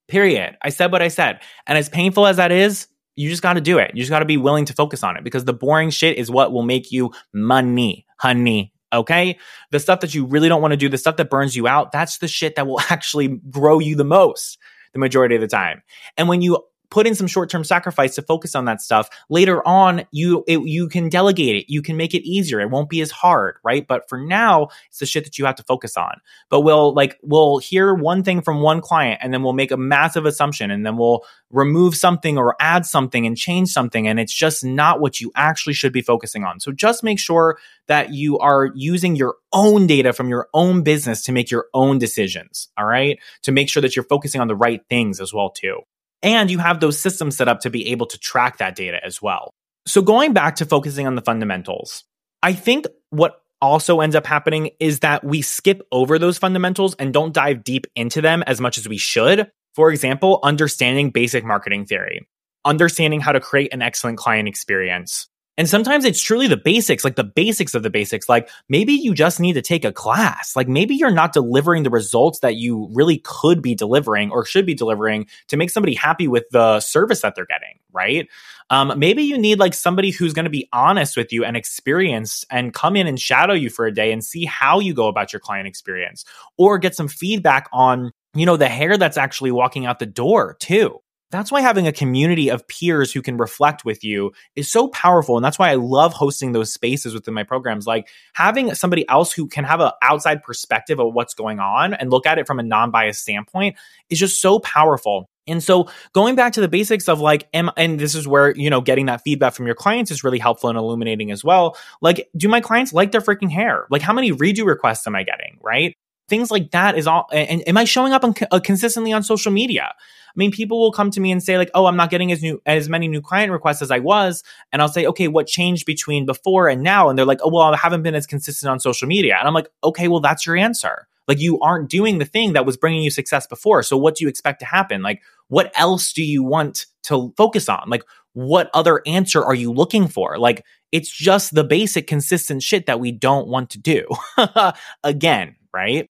Period. 0.09 0.57
I 0.61 0.69
said 0.71 0.91
what 0.91 1.01
I 1.01 1.07
said. 1.07 1.39
And 1.67 1.77
as 1.77 1.87
painful 1.87 2.27
as 2.27 2.35
that 2.35 2.51
is, 2.51 2.87
you 3.21 3.29
just 3.29 3.41
got 3.41 3.53
to 3.53 3.61
do 3.61 3.77
it. 3.77 3.91
You 3.93 4.01
just 4.01 4.09
got 4.09 4.19
to 4.19 4.25
be 4.25 4.37
willing 4.37 4.65
to 4.65 4.73
focus 4.73 5.03
on 5.03 5.17
it 5.17 5.23
because 5.23 5.45
the 5.45 5.53
boring 5.53 5.89
shit 5.89 6.17
is 6.17 6.31
what 6.31 6.51
will 6.51 6.63
make 6.63 6.91
you 6.91 7.11
money, 7.33 8.05
honey. 8.17 8.73
Okay. 8.93 9.37
The 9.71 9.79
stuff 9.79 10.01
that 10.01 10.13
you 10.13 10.25
really 10.25 10.49
don't 10.49 10.61
want 10.61 10.71
to 10.71 10.77
do, 10.77 10.89
the 10.89 10.97
stuff 10.97 11.17
that 11.17 11.29
burns 11.29 11.55
you 11.55 11.67
out, 11.67 11.91
that's 11.91 12.17
the 12.17 12.27
shit 12.27 12.55
that 12.55 12.67
will 12.67 12.79
actually 12.89 13.39
grow 13.49 13.79
you 13.79 13.95
the 13.95 14.03
most 14.03 14.57
the 14.93 14.99
majority 14.99 15.35
of 15.35 15.41
the 15.41 15.47
time. 15.47 15.81
And 16.17 16.27
when 16.27 16.41
you 16.41 16.63
put 16.91 17.07
in 17.07 17.15
some 17.15 17.27
short-term 17.27 17.63
sacrifice 17.63 18.13
to 18.15 18.21
focus 18.21 18.53
on 18.53 18.65
that 18.65 18.81
stuff. 18.81 19.09
Later 19.29 19.65
on 19.67 20.03
you 20.11 20.43
it, 20.47 20.59
you 20.59 20.87
can 20.87 21.09
delegate 21.09 21.55
it. 21.55 21.71
You 21.71 21.81
can 21.81 21.97
make 21.97 22.13
it 22.13 22.27
easier. 22.27 22.59
It 22.59 22.69
won't 22.69 22.89
be 22.89 23.01
as 23.01 23.09
hard 23.09 23.55
right? 23.63 23.87
But 23.87 24.07
for 24.07 24.17
now 24.19 24.67
it's 24.89 24.99
the 24.99 25.05
shit 25.05 25.23
that 25.23 25.37
you 25.39 25.45
have 25.45 25.55
to 25.55 25.63
focus 25.63 25.97
on. 25.97 26.21
But 26.49 26.61
we'll 26.61 26.93
like 26.93 27.17
we'll 27.23 27.57
hear 27.57 27.93
one 27.93 28.23
thing 28.23 28.41
from 28.41 28.61
one 28.61 28.81
client 28.81 29.19
and 29.23 29.33
then 29.33 29.41
we'll 29.43 29.53
make 29.53 29.71
a 29.71 29.77
massive 29.77 30.25
assumption 30.25 30.69
and 30.69 30.85
then 30.85 30.97
we'll 30.97 31.23
remove 31.49 31.95
something 31.95 32.37
or 32.37 32.55
add 32.59 32.85
something 32.85 33.25
and 33.25 33.37
change 33.37 33.69
something 33.69 34.07
and 34.07 34.19
it's 34.19 34.33
just 34.33 34.63
not 34.63 35.01
what 35.01 35.19
you 35.19 35.31
actually 35.35 35.73
should 35.73 35.93
be 35.93 36.01
focusing 36.01 36.43
on. 36.43 36.59
So 36.59 36.71
just 36.71 37.03
make 37.03 37.19
sure 37.19 37.57
that 37.87 38.13
you 38.13 38.37
are 38.39 38.69
using 38.75 39.15
your 39.15 39.35
own 39.53 39.87
data 39.87 40.13
from 40.13 40.29
your 40.29 40.47
own 40.53 40.83
business 40.83 41.23
to 41.23 41.31
make 41.31 41.49
your 41.49 41.67
own 41.73 41.97
decisions 41.97 42.69
all 42.77 42.85
right? 42.85 43.19
To 43.43 43.51
make 43.51 43.69
sure 43.69 43.81
that 43.81 43.95
you're 43.95 44.05
focusing 44.05 44.41
on 44.41 44.47
the 44.47 44.55
right 44.55 44.81
things 44.89 45.19
as 45.19 45.33
well 45.33 45.49
too 45.49 45.81
and 46.23 46.51
you 46.51 46.59
have 46.59 46.79
those 46.79 46.99
systems 46.99 47.37
set 47.37 47.47
up 47.47 47.61
to 47.61 47.69
be 47.69 47.87
able 47.89 48.05
to 48.07 48.17
track 48.17 48.57
that 48.57 48.75
data 48.75 48.99
as 49.03 49.21
well. 49.21 49.53
So 49.87 50.01
going 50.01 50.33
back 50.33 50.57
to 50.57 50.65
focusing 50.65 51.07
on 51.07 51.15
the 51.15 51.21
fundamentals, 51.21 52.03
I 52.43 52.53
think 52.53 52.85
what 53.09 53.41
also 53.61 54.01
ends 54.01 54.15
up 54.15 54.25
happening 54.25 54.71
is 54.79 54.99
that 54.99 55.23
we 55.23 55.41
skip 55.41 55.81
over 55.91 56.17
those 56.17 56.37
fundamentals 56.37 56.95
and 56.95 57.13
don't 57.13 57.33
dive 57.33 57.63
deep 57.63 57.85
into 57.95 58.21
them 58.21 58.43
as 58.47 58.59
much 58.59 58.77
as 58.77 58.87
we 58.87 58.97
should. 58.97 59.49
For 59.75 59.91
example, 59.91 60.39
understanding 60.43 61.11
basic 61.11 61.45
marketing 61.45 61.85
theory, 61.85 62.27
understanding 62.65 63.21
how 63.21 63.31
to 63.31 63.39
create 63.39 63.73
an 63.73 63.81
excellent 63.81 64.17
client 64.17 64.47
experience, 64.47 65.29
and 65.61 65.69
sometimes 65.69 66.05
it's 66.05 66.19
truly 66.19 66.47
the 66.47 66.57
basics, 66.57 67.03
like 67.03 67.17
the 67.17 67.23
basics 67.23 67.75
of 67.75 67.83
the 67.83 67.91
basics. 67.91 68.27
Like 68.27 68.49
maybe 68.67 68.93
you 68.93 69.13
just 69.13 69.39
need 69.39 69.53
to 69.53 69.61
take 69.61 69.85
a 69.85 69.91
class. 69.91 70.55
Like 70.55 70.67
maybe 70.67 70.95
you're 70.95 71.11
not 71.11 71.33
delivering 71.33 71.83
the 71.83 71.91
results 71.91 72.39
that 72.39 72.55
you 72.55 72.89
really 72.93 73.21
could 73.23 73.61
be 73.61 73.75
delivering 73.75 74.31
or 74.31 74.43
should 74.43 74.65
be 74.65 74.73
delivering 74.73 75.27
to 75.49 75.57
make 75.57 75.69
somebody 75.69 75.93
happy 75.93 76.27
with 76.27 76.45
the 76.49 76.79
service 76.79 77.21
that 77.21 77.35
they're 77.35 77.45
getting, 77.45 77.77
right? 77.93 78.27
Um, 78.71 78.97
maybe 78.97 79.21
you 79.21 79.37
need 79.37 79.59
like 79.59 79.75
somebody 79.75 80.09
who's 80.09 80.33
going 80.33 80.45
to 80.45 80.49
be 80.49 80.67
honest 80.73 81.15
with 81.15 81.31
you 81.31 81.45
and 81.45 81.55
experienced 81.55 82.43
and 82.49 82.73
come 82.73 82.95
in 82.95 83.05
and 83.05 83.19
shadow 83.19 83.53
you 83.53 83.69
for 83.69 83.85
a 83.85 83.93
day 83.93 84.11
and 84.11 84.25
see 84.25 84.45
how 84.45 84.79
you 84.79 84.95
go 84.95 85.09
about 85.09 85.31
your 85.31 85.41
client 85.41 85.67
experience 85.67 86.25
or 86.57 86.79
get 86.79 86.95
some 86.95 87.07
feedback 87.07 87.69
on 87.71 88.11
you 88.33 88.47
know 88.47 88.57
the 88.57 88.67
hair 88.67 88.97
that's 88.97 89.17
actually 89.17 89.51
walking 89.51 89.85
out 89.85 89.99
the 89.99 90.07
door 90.07 90.55
too 90.59 90.97
that's 91.31 91.51
why 91.51 91.61
having 91.61 91.87
a 91.87 91.91
community 91.91 92.49
of 92.49 92.67
peers 92.67 93.11
who 93.11 93.21
can 93.21 93.37
reflect 93.37 93.85
with 93.85 94.03
you 94.03 94.33
is 94.55 94.69
so 94.69 94.89
powerful. 94.89 95.37
And 95.37 95.43
that's 95.43 95.57
why 95.57 95.71
I 95.71 95.75
love 95.75 96.13
hosting 96.13 96.51
those 96.51 96.73
spaces 96.73 97.13
within 97.13 97.33
my 97.33 97.43
programs. 97.43 97.87
Like 97.87 98.09
having 98.33 98.75
somebody 98.75 99.07
else 99.09 99.31
who 99.31 99.47
can 99.47 99.63
have 99.63 99.79
an 99.79 99.91
outside 100.01 100.43
perspective 100.43 100.99
of 100.99 101.13
what's 101.13 101.33
going 101.33 101.59
on 101.59 101.93
and 101.93 102.11
look 102.11 102.27
at 102.27 102.37
it 102.37 102.47
from 102.47 102.59
a 102.59 102.63
non 102.63 102.91
biased 102.91 103.21
standpoint 103.21 103.77
is 104.09 104.19
just 104.19 104.41
so 104.41 104.59
powerful. 104.59 105.29
And 105.47 105.63
so 105.63 105.89
going 106.13 106.35
back 106.35 106.53
to 106.53 106.61
the 106.61 106.67
basics 106.67 107.09
of 107.09 107.19
like, 107.19 107.47
am, 107.53 107.71
and 107.75 107.99
this 107.99 108.13
is 108.13 108.27
where, 108.27 108.55
you 108.55 108.69
know, 108.69 108.81
getting 108.81 109.07
that 109.07 109.21
feedback 109.21 109.53
from 109.53 109.65
your 109.65 109.75
clients 109.75 110.11
is 110.11 110.23
really 110.23 110.37
helpful 110.37 110.69
and 110.69 110.77
illuminating 110.77 111.31
as 111.31 111.43
well. 111.43 111.75
Like, 112.01 112.29
do 112.37 112.47
my 112.47 112.61
clients 112.61 112.93
like 112.93 113.11
their 113.11 113.21
freaking 113.21 113.51
hair? 113.51 113.87
Like, 113.89 114.01
how 114.01 114.13
many 114.13 114.31
redo 114.31 114.65
requests 114.65 115.07
am 115.07 115.15
I 115.15 115.23
getting? 115.23 115.57
Right. 115.61 115.95
Things 116.31 116.49
like 116.49 116.71
that 116.71 116.97
is 116.97 117.07
all. 117.07 117.27
And 117.31 117.67
am 117.67 117.77
I 117.77 117.83
showing 117.83 118.13
up 118.13 118.23
on, 118.23 118.33
uh, 118.51 118.59
consistently 118.59 119.11
on 119.11 119.21
social 119.21 119.51
media? 119.51 119.93
I 119.93 120.35
mean, 120.37 120.51
people 120.51 120.79
will 120.79 120.93
come 120.93 121.11
to 121.11 121.19
me 121.19 121.29
and 121.31 121.43
say 121.43 121.57
like, 121.57 121.69
"Oh, 121.73 121.87
I'm 121.87 121.97
not 121.97 122.09
getting 122.09 122.31
as 122.31 122.41
new 122.41 122.61
as 122.65 122.87
many 122.87 123.09
new 123.09 123.21
client 123.21 123.51
requests 123.51 123.81
as 123.81 123.91
I 123.91 123.99
was," 123.99 124.41
and 124.71 124.81
I'll 124.81 124.87
say, 124.87 125.05
"Okay, 125.05 125.27
what 125.27 125.45
changed 125.45 125.85
between 125.85 126.25
before 126.25 126.69
and 126.69 126.81
now?" 126.81 127.09
And 127.09 127.19
they're 127.19 127.25
like, 127.25 127.41
"Oh, 127.43 127.49
well, 127.49 127.73
I 127.73 127.77
haven't 127.77 128.01
been 128.01 128.15
as 128.15 128.25
consistent 128.25 128.71
on 128.71 128.79
social 128.79 129.09
media," 129.09 129.35
and 129.37 129.45
I'm 129.47 129.53
like, 129.53 129.67
"Okay, 129.83 130.07
well, 130.07 130.21
that's 130.21 130.45
your 130.45 130.55
answer." 130.55 131.07
Like 131.27 131.39
you 131.39 131.59
aren't 131.59 131.89
doing 131.89 132.17
the 132.17 132.25
thing 132.25 132.53
that 132.53 132.65
was 132.65 132.77
bringing 132.77 133.03
you 133.03 133.11
success 133.11 133.45
before. 133.45 133.83
So 133.83 133.97
what 133.97 134.15
do 134.15 134.23
you 134.23 134.29
expect 134.29 134.59
to 134.61 134.65
happen? 134.65 135.01
Like 135.01 135.21
what 135.49 135.71
else 135.75 136.13
do 136.13 136.23
you 136.23 136.43
want 136.43 136.85
to 137.03 137.33
focus 137.37 137.69
on? 137.69 137.83
Like 137.87 138.03
what 138.33 138.69
other 138.73 139.01
answer 139.05 139.43
are 139.43 139.53
you 139.53 139.71
looking 139.71 140.07
for? 140.07 140.37
Like 140.37 140.65
it's 140.91 141.09
just 141.09 141.53
the 141.53 141.63
basic 141.63 142.07
consistent 142.07 142.63
shit 142.63 142.85
that 142.85 142.99
we 142.99 143.11
don't 143.11 143.47
want 143.47 143.69
to 143.71 143.79
do. 143.79 144.07
Again, 145.03 145.55
right? 145.73 146.09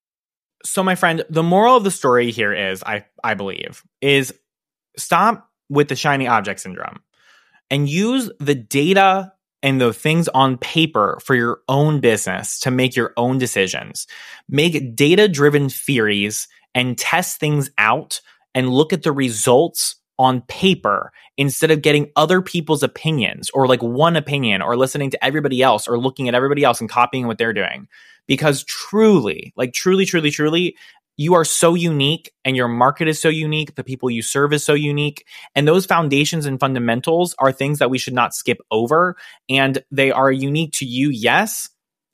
So 0.64 0.84
my 0.84 0.96
friend, 0.96 1.24
the 1.30 1.44
moral 1.44 1.76
of 1.78 1.84
the 1.84 1.92
story 1.92 2.32
here 2.32 2.54
is 2.54 2.84
I 2.84 3.06
I 3.24 3.34
believe 3.34 3.84
is 4.02 4.34
stop 4.98 5.50
with 5.70 5.88
the 5.88 5.96
shiny 5.96 6.28
object 6.28 6.60
syndrome 6.60 7.02
and 7.70 7.90
use 7.90 8.30
the 8.40 8.56
data 8.56 9.32
and 9.64 9.80
the 9.80 9.94
things 9.94 10.28
on 10.30 10.58
paper 10.58 11.20
for 11.24 11.36
your 11.36 11.62
own 11.70 12.00
business 12.00 12.60
to 12.60 12.72
make 12.72 12.96
your 12.96 13.14
own 13.16 13.38
decisions. 13.38 14.08
Make 14.50 14.96
data 14.96 15.28
driven 15.28 15.70
theories 15.70 16.48
and 16.74 16.98
test 16.98 17.40
things 17.40 17.70
out 17.78 18.22
and 18.56 18.70
look 18.70 18.92
at 18.92 19.04
the 19.04 19.12
results 19.12 19.96
on 20.22 20.42
paper 20.42 21.12
instead 21.36 21.72
of 21.72 21.82
getting 21.82 22.12
other 22.16 22.42
people's 22.42 22.84
opinions 22.84 23.50
or 23.56 23.68
like 23.68 23.82
one 23.82 24.16
opinion 24.16 24.62
or 24.62 24.78
listening 24.78 25.10
to 25.10 25.26
everybody 25.26 25.64
else 25.64 25.88
or 25.88 25.98
looking 25.98 26.30
at 26.30 26.36
everybody 26.36 26.64
else 26.64 26.80
and 26.80 26.90
copying 26.90 27.26
what 27.26 27.40
they're 27.40 27.54
doing. 27.54 27.88
Because 28.28 28.64
truly, 28.66 29.52
like 29.58 29.74
truly, 29.74 30.06
truly, 30.06 30.30
truly, 30.30 30.76
you 31.18 31.34
are 31.34 31.44
so 31.44 31.74
unique 31.74 32.32
and 32.46 32.56
your 32.56 32.68
market 32.68 33.08
is 33.08 33.20
so 33.20 33.30
unique. 33.30 33.74
The 33.74 33.84
people 33.84 34.12
you 34.12 34.22
serve 34.22 34.54
is 34.54 34.64
so 34.64 34.76
unique. 34.76 35.26
And 35.56 35.68
those 35.68 35.88
foundations 35.88 36.46
and 36.46 36.60
fundamentals 36.60 37.34
are 37.40 37.52
things 37.52 37.80
that 37.80 37.90
we 37.90 37.98
should 37.98 38.14
not 38.14 38.36
skip 38.36 38.60
over. 38.70 39.18
And 39.50 39.84
they 39.90 40.12
are 40.12 40.32
unique 40.32 40.74
to 40.74 40.86
you, 40.86 41.10
yes, 41.10 41.68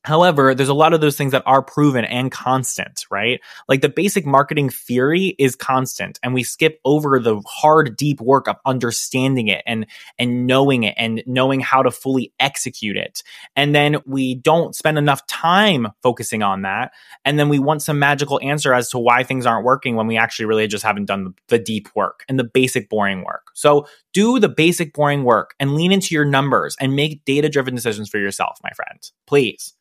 However, 0.07 0.55
there's 0.55 0.69
a 0.69 0.73
lot 0.73 0.93
of 0.93 1.01
those 1.01 1.17
things 1.17 1.33
that 1.33 1.43
are 1.45 1.61
proven 1.61 2.05
and 2.05 2.31
constant, 2.31 3.05
right? 3.11 3.41
Like 3.67 3.81
the 3.81 3.89
basic 3.89 4.25
marketing 4.25 4.69
theory 4.69 5.35
is 5.37 5.53
constant 5.53 6.17
and 6.23 6.33
we 6.33 6.43
skip 6.43 6.79
over 6.85 7.19
the 7.19 7.41
hard 7.45 7.97
deep 7.97 8.21
work 8.21 8.47
of 8.47 8.55
understanding 8.65 9.49
it 9.49 9.63
and 9.67 9.85
and 10.17 10.47
knowing 10.47 10.83
it 10.83 10.95
and 10.97 11.21
knowing 11.25 11.59
how 11.59 11.83
to 11.83 11.91
fully 11.91 12.31
execute 12.39 12.95
it. 12.95 13.21
And 13.57 13.75
then 13.75 13.97
we 14.05 14.35
don't 14.35 14.73
spend 14.73 14.97
enough 14.97 15.27
time 15.27 15.89
focusing 16.01 16.41
on 16.41 16.61
that 16.61 16.93
and 17.25 17.37
then 17.37 17.49
we 17.49 17.59
want 17.59 17.81
some 17.81 17.99
magical 17.99 18.39
answer 18.41 18.73
as 18.73 18.89
to 18.91 18.99
why 18.99 19.23
things 19.23 19.45
aren't 19.45 19.65
working 19.65 19.97
when 19.97 20.07
we 20.07 20.15
actually 20.15 20.45
really 20.45 20.67
just 20.67 20.85
haven't 20.85 21.05
done 21.05 21.33
the, 21.49 21.57
deep 21.57 21.89
work 21.95 22.23
and 22.29 22.39
the 22.39 22.45
basic 22.45 22.87
boring 22.87 23.25
work. 23.25 23.47
So, 23.55 23.87
do 24.13 24.39
the 24.39 24.47
basic 24.47 24.93
boring 24.93 25.23
work 25.23 25.53
and 25.59 25.75
lean 25.75 25.91
into 25.91 26.15
your 26.15 26.23
numbers 26.23 26.77
and 26.79 26.95
make 26.95 27.25
data 27.25 27.49
driven 27.49 27.75
decisions 27.75 28.09
for 28.09 28.19
yourself, 28.19 28.59
my 28.63 28.69
friend. 28.71 29.11
Please. 29.25 29.73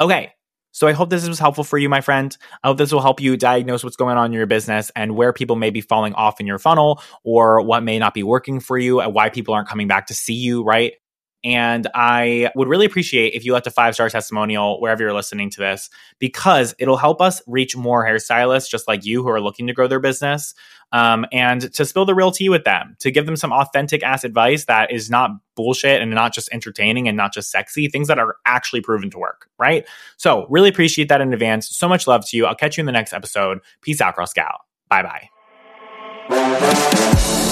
Okay. 0.00 0.32
So 0.72 0.88
I 0.88 0.92
hope 0.92 1.08
this 1.08 1.26
was 1.28 1.38
helpful 1.38 1.62
for 1.62 1.78
you, 1.78 1.88
my 1.88 2.00
friend. 2.00 2.36
I 2.64 2.66
hope 2.66 2.78
this 2.78 2.90
will 2.90 3.00
help 3.00 3.20
you 3.20 3.36
diagnose 3.36 3.84
what's 3.84 3.94
going 3.96 4.16
on 4.16 4.26
in 4.26 4.32
your 4.32 4.46
business 4.46 4.90
and 4.96 5.14
where 5.14 5.32
people 5.32 5.54
may 5.54 5.70
be 5.70 5.80
falling 5.80 6.14
off 6.14 6.40
in 6.40 6.46
your 6.48 6.58
funnel 6.58 7.00
or 7.22 7.60
what 7.60 7.84
may 7.84 8.00
not 8.00 8.12
be 8.12 8.24
working 8.24 8.58
for 8.58 8.76
you 8.76 9.00
and 9.00 9.14
why 9.14 9.28
people 9.28 9.54
aren't 9.54 9.68
coming 9.68 9.86
back 9.86 10.08
to 10.08 10.14
see 10.14 10.34
you, 10.34 10.64
right? 10.64 10.94
And 11.44 11.86
I 11.94 12.50
would 12.56 12.68
really 12.68 12.86
appreciate 12.86 13.34
if 13.34 13.44
you 13.44 13.52
left 13.52 13.66
a 13.66 13.70
five 13.70 13.94
star 13.94 14.08
testimonial 14.08 14.80
wherever 14.80 15.02
you're 15.02 15.12
listening 15.12 15.50
to 15.50 15.60
this, 15.60 15.90
because 16.18 16.74
it'll 16.78 16.96
help 16.96 17.20
us 17.20 17.42
reach 17.46 17.76
more 17.76 18.04
hairstylists 18.04 18.68
just 18.68 18.88
like 18.88 19.04
you 19.04 19.22
who 19.22 19.28
are 19.28 19.40
looking 19.40 19.66
to 19.66 19.74
grow 19.74 19.86
their 19.86 20.00
business 20.00 20.54
um, 20.92 21.26
and 21.32 21.72
to 21.74 21.84
spill 21.84 22.06
the 22.06 22.14
real 22.14 22.30
tea 22.30 22.48
with 22.48 22.64
them, 22.64 22.96
to 23.00 23.10
give 23.10 23.26
them 23.26 23.36
some 23.36 23.52
authentic 23.52 24.02
ass 24.02 24.24
advice 24.24 24.64
that 24.66 24.90
is 24.92 25.10
not 25.10 25.32
bullshit 25.54 26.00
and 26.00 26.10
not 26.12 26.32
just 26.32 26.48
entertaining 26.52 27.08
and 27.08 27.16
not 27.16 27.34
just 27.34 27.50
sexy, 27.50 27.88
things 27.88 28.08
that 28.08 28.18
are 28.18 28.36
actually 28.46 28.80
proven 28.80 29.10
to 29.10 29.18
work, 29.18 29.48
right? 29.58 29.86
So, 30.16 30.46
really 30.48 30.68
appreciate 30.68 31.08
that 31.08 31.20
in 31.20 31.32
advance. 31.32 31.68
So 31.68 31.88
much 31.88 32.06
love 32.06 32.26
to 32.28 32.36
you. 32.36 32.46
I'll 32.46 32.54
catch 32.54 32.76
you 32.76 32.82
in 32.82 32.86
the 32.86 32.92
next 32.92 33.12
episode. 33.12 33.58
Peace 33.82 34.00
out, 34.00 34.16
Girl 34.16 34.26
Scout. 34.26 34.60
Bye 34.88 35.28
bye. 36.28 37.50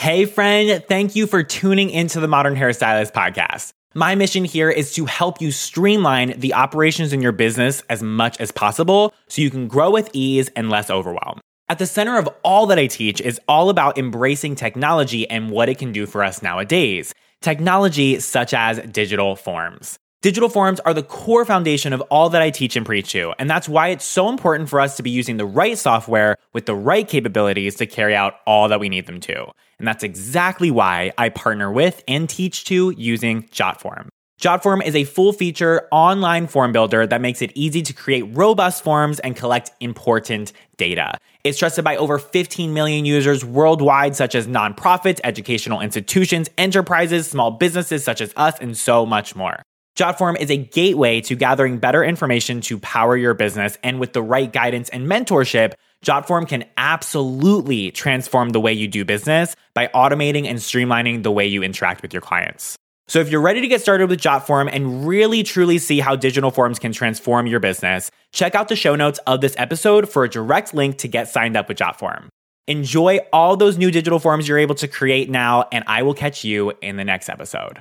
Hey, 0.00 0.24
friend, 0.24 0.82
thank 0.88 1.14
you 1.14 1.26
for 1.26 1.42
tuning 1.42 1.90
into 1.90 2.20
the 2.20 2.26
Modern 2.26 2.56
Hairstylist 2.56 3.12
podcast. 3.12 3.74
My 3.94 4.14
mission 4.14 4.46
here 4.46 4.70
is 4.70 4.94
to 4.94 5.04
help 5.04 5.42
you 5.42 5.52
streamline 5.52 6.40
the 6.40 6.54
operations 6.54 7.12
in 7.12 7.20
your 7.20 7.32
business 7.32 7.82
as 7.90 8.02
much 8.02 8.40
as 8.40 8.50
possible 8.50 9.12
so 9.28 9.42
you 9.42 9.50
can 9.50 9.68
grow 9.68 9.90
with 9.90 10.08
ease 10.14 10.48
and 10.56 10.70
less 10.70 10.88
overwhelm. 10.88 11.38
At 11.68 11.78
the 11.78 11.84
center 11.84 12.16
of 12.16 12.30
all 12.42 12.64
that 12.68 12.78
I 12.78 12.86
teach 12.86 13.20
is 13.20 13.38
all 13.46 13.68
about 13.68 13.98
embracing 13.98 14.54
technology 14.54 15.28
and 15.28 15.50
what 15.50 15.68
it 15.68 15.76
can 15.76 15.92
do 15.92 16.06
for 16.06 16.24
us 16.24 16.42
nowadays. 16.42 17.12
Technology 17.42 18.20
such 18.20 18.54
as 18.54 18.78
digital 18.90 19.36
forms. 19.36 19.98
Digital 20.22 20.50
forms 20.50 20.80
are 20.80 20.92
the 20.92 21.02
core 21.02 21.46
foundation 21.46 21.94
of 21.94 22.02
all 22.10 22.28
that 22.28 22.42
I 22.42 22.50
teach 22.50 22.76
and 22.76 22.84
preach 22.84 23.10
to, 23.12 23.32
and 23.38 23.48
that's 23.48 23.70
why 23.70 23.88
it's 23.88 24.04
so 24.04 24.28
important 24.28 24.68
for 24.68 24.78
us 24.78 24.98
to 24.98 25.02
be 25.02 25.08
using 25.08 25.38
the 25.38 25.46
right 25.46 25.78
software 25.78 26.36
with 26.52 26.66
the 26.66 26.74
right 26.74 27.08
capabilities 27.08 27.76
to 27.76 27.86
carry 27.86 28.14
out 28.14 28.34
all 28.46 28.68
that 28.68 28.80
we 28.80 28.90
need 28.90 29.06
them 29.06 29.20
to. 29.20 29.46
And 29.78 29.88
that's 29.88 30.04
exactly 30.04 30.70
why 30.70 31.12
I 31.16 31.30
partner 31.30 31.72
with 31.72 32.04
and 32.06 32.28
teach 32.28 32.64
to 32.64 32.90
using 32.98 33.44
JotForm. 33.44 34.08
JotForm 34.42 34.84
is 34.84 34.94
a 34.94 35.04
full 35.04 35.32
feature 35.32 35.88
online 35.90 36.46
form 36.48 36.72
builder 36.72 37.06
that 37.06 37.22
makes 37.22 37.40
it 37.40 37.50
easy 37.54 37.80
to 37.80 37.94
create 37.94 38.24
robust 38.36 38.84
forms 38.84 39.20
and 39.20 39.34
collect 39.34 39.70
important 39.80 40.52
data. 40.76 41.16
It's 41.44 41.58
trusted 41.58 41.82
by 41.82 41.96
over 41.96 42.18
15 42.18 42.74
million 42.74 43.06
users 43.06 43.42
worldwide, 43.42 44.16
such 44.16 44.34
as 44.34 44.46
nonprofits, 44.46 45.20
educational 45.24 45.80
institutions, 45.80 46.50
enterprises, 46.58 47.26
small 47.26 47.52
businesses 47.52 48.04
such 48.04 48.20
as 48.20 48.34
us, 48.36 48.58
and 48.60 48.76
so 48.76 49.06
much 49.06 49.34
more. 49.34 49.62
JotForm 50.00 50.40
is 50.40 50.50
a 50.50 50.56
gateway 50.56 51.20
to 51.20 51.34
gathering 51.34 51.76
better 51.76 52.02
information 52.02 52.62
to 52.62 52.78
power 52.78 53.18
your 53.18 53.34
business. 53.34 53.76
And 53.82 54.00
with 54.00 54.14
the 54.14 54.22
right 54.22 54.50
guidance 54.50 54.88
and 54.88 55.06
mentorship, 55.06 55.74
JotForm 56.02 56.48
can 56.48 56.64
absolutely 56.78 57.90
transform 57.90 58.48
the 58.48 58.60
way 58.60 58.72
you 58.72 58.88
do 58.88 59.04
business 59.04 59.54
by 59.74 59.88
automating 59.88 60.46
and 60.46 60.58
streamlining 60.58 61.22
the 61.22 61.30
way 61.30 61.46
you 61.46 61.62
interact 61.62 62.00
with 62.00 62.14
your 62.14 62.22
clients. 62.22 62.78
So 63.08 63.20
if 63.20 63.28
you're 63.28 63.42
ready 63.42 63.60
to 63.60 63.68
get 63.68 63.82
started 63.82 64.08
with 64.08 64.22
JotForm 64.22 64.70
and 64.72 65.06
really 65.06 65.42
truly 65.42 65.76
see 65.76 66.00
how 66.00 66.16
digital 66.16 66.50
forms 66.50 66.78
can 66.78 66.92
transform 66.92 67.46
your 67.46 67.60
business, 67.60 68.10
check 68.32 68.54
out 68.54 68.68
the 68.68 68.76
show 68.76 68.96
notes 68.96 69.20
of 69.26 69.42
this 69.42 69.54
episode 69.58 70.08
for 70.08 70.24
a 70.24 70.30
direct 70.30 70.72
link 70.72 70.96
to 70.96 71.08
get 71.08 71.28
signed 71.28 71.58
up 71.58 71.68
with 71.68 71.76
JotForm. 71.76 72.28
Enjoy 72.66 73.18
all 73.34 73.54
those 73.54 73.76
new 73.76 73.90
digital 73.90 74.18
forms 74.18 74.48
you're 74.48 74.56
able 74.56 74.76
to 74.76 74.88
create 74.88 75.28
now, 75.28 75.68
and 75.70 75.84
I 75.86 76.04
will 76.04 76.14
catch 76.14 76.42
you 76.42 76.72
in 76.80 76.96
the 76.96 77.04
next 77.04 77.28
episode. 77.28 77.78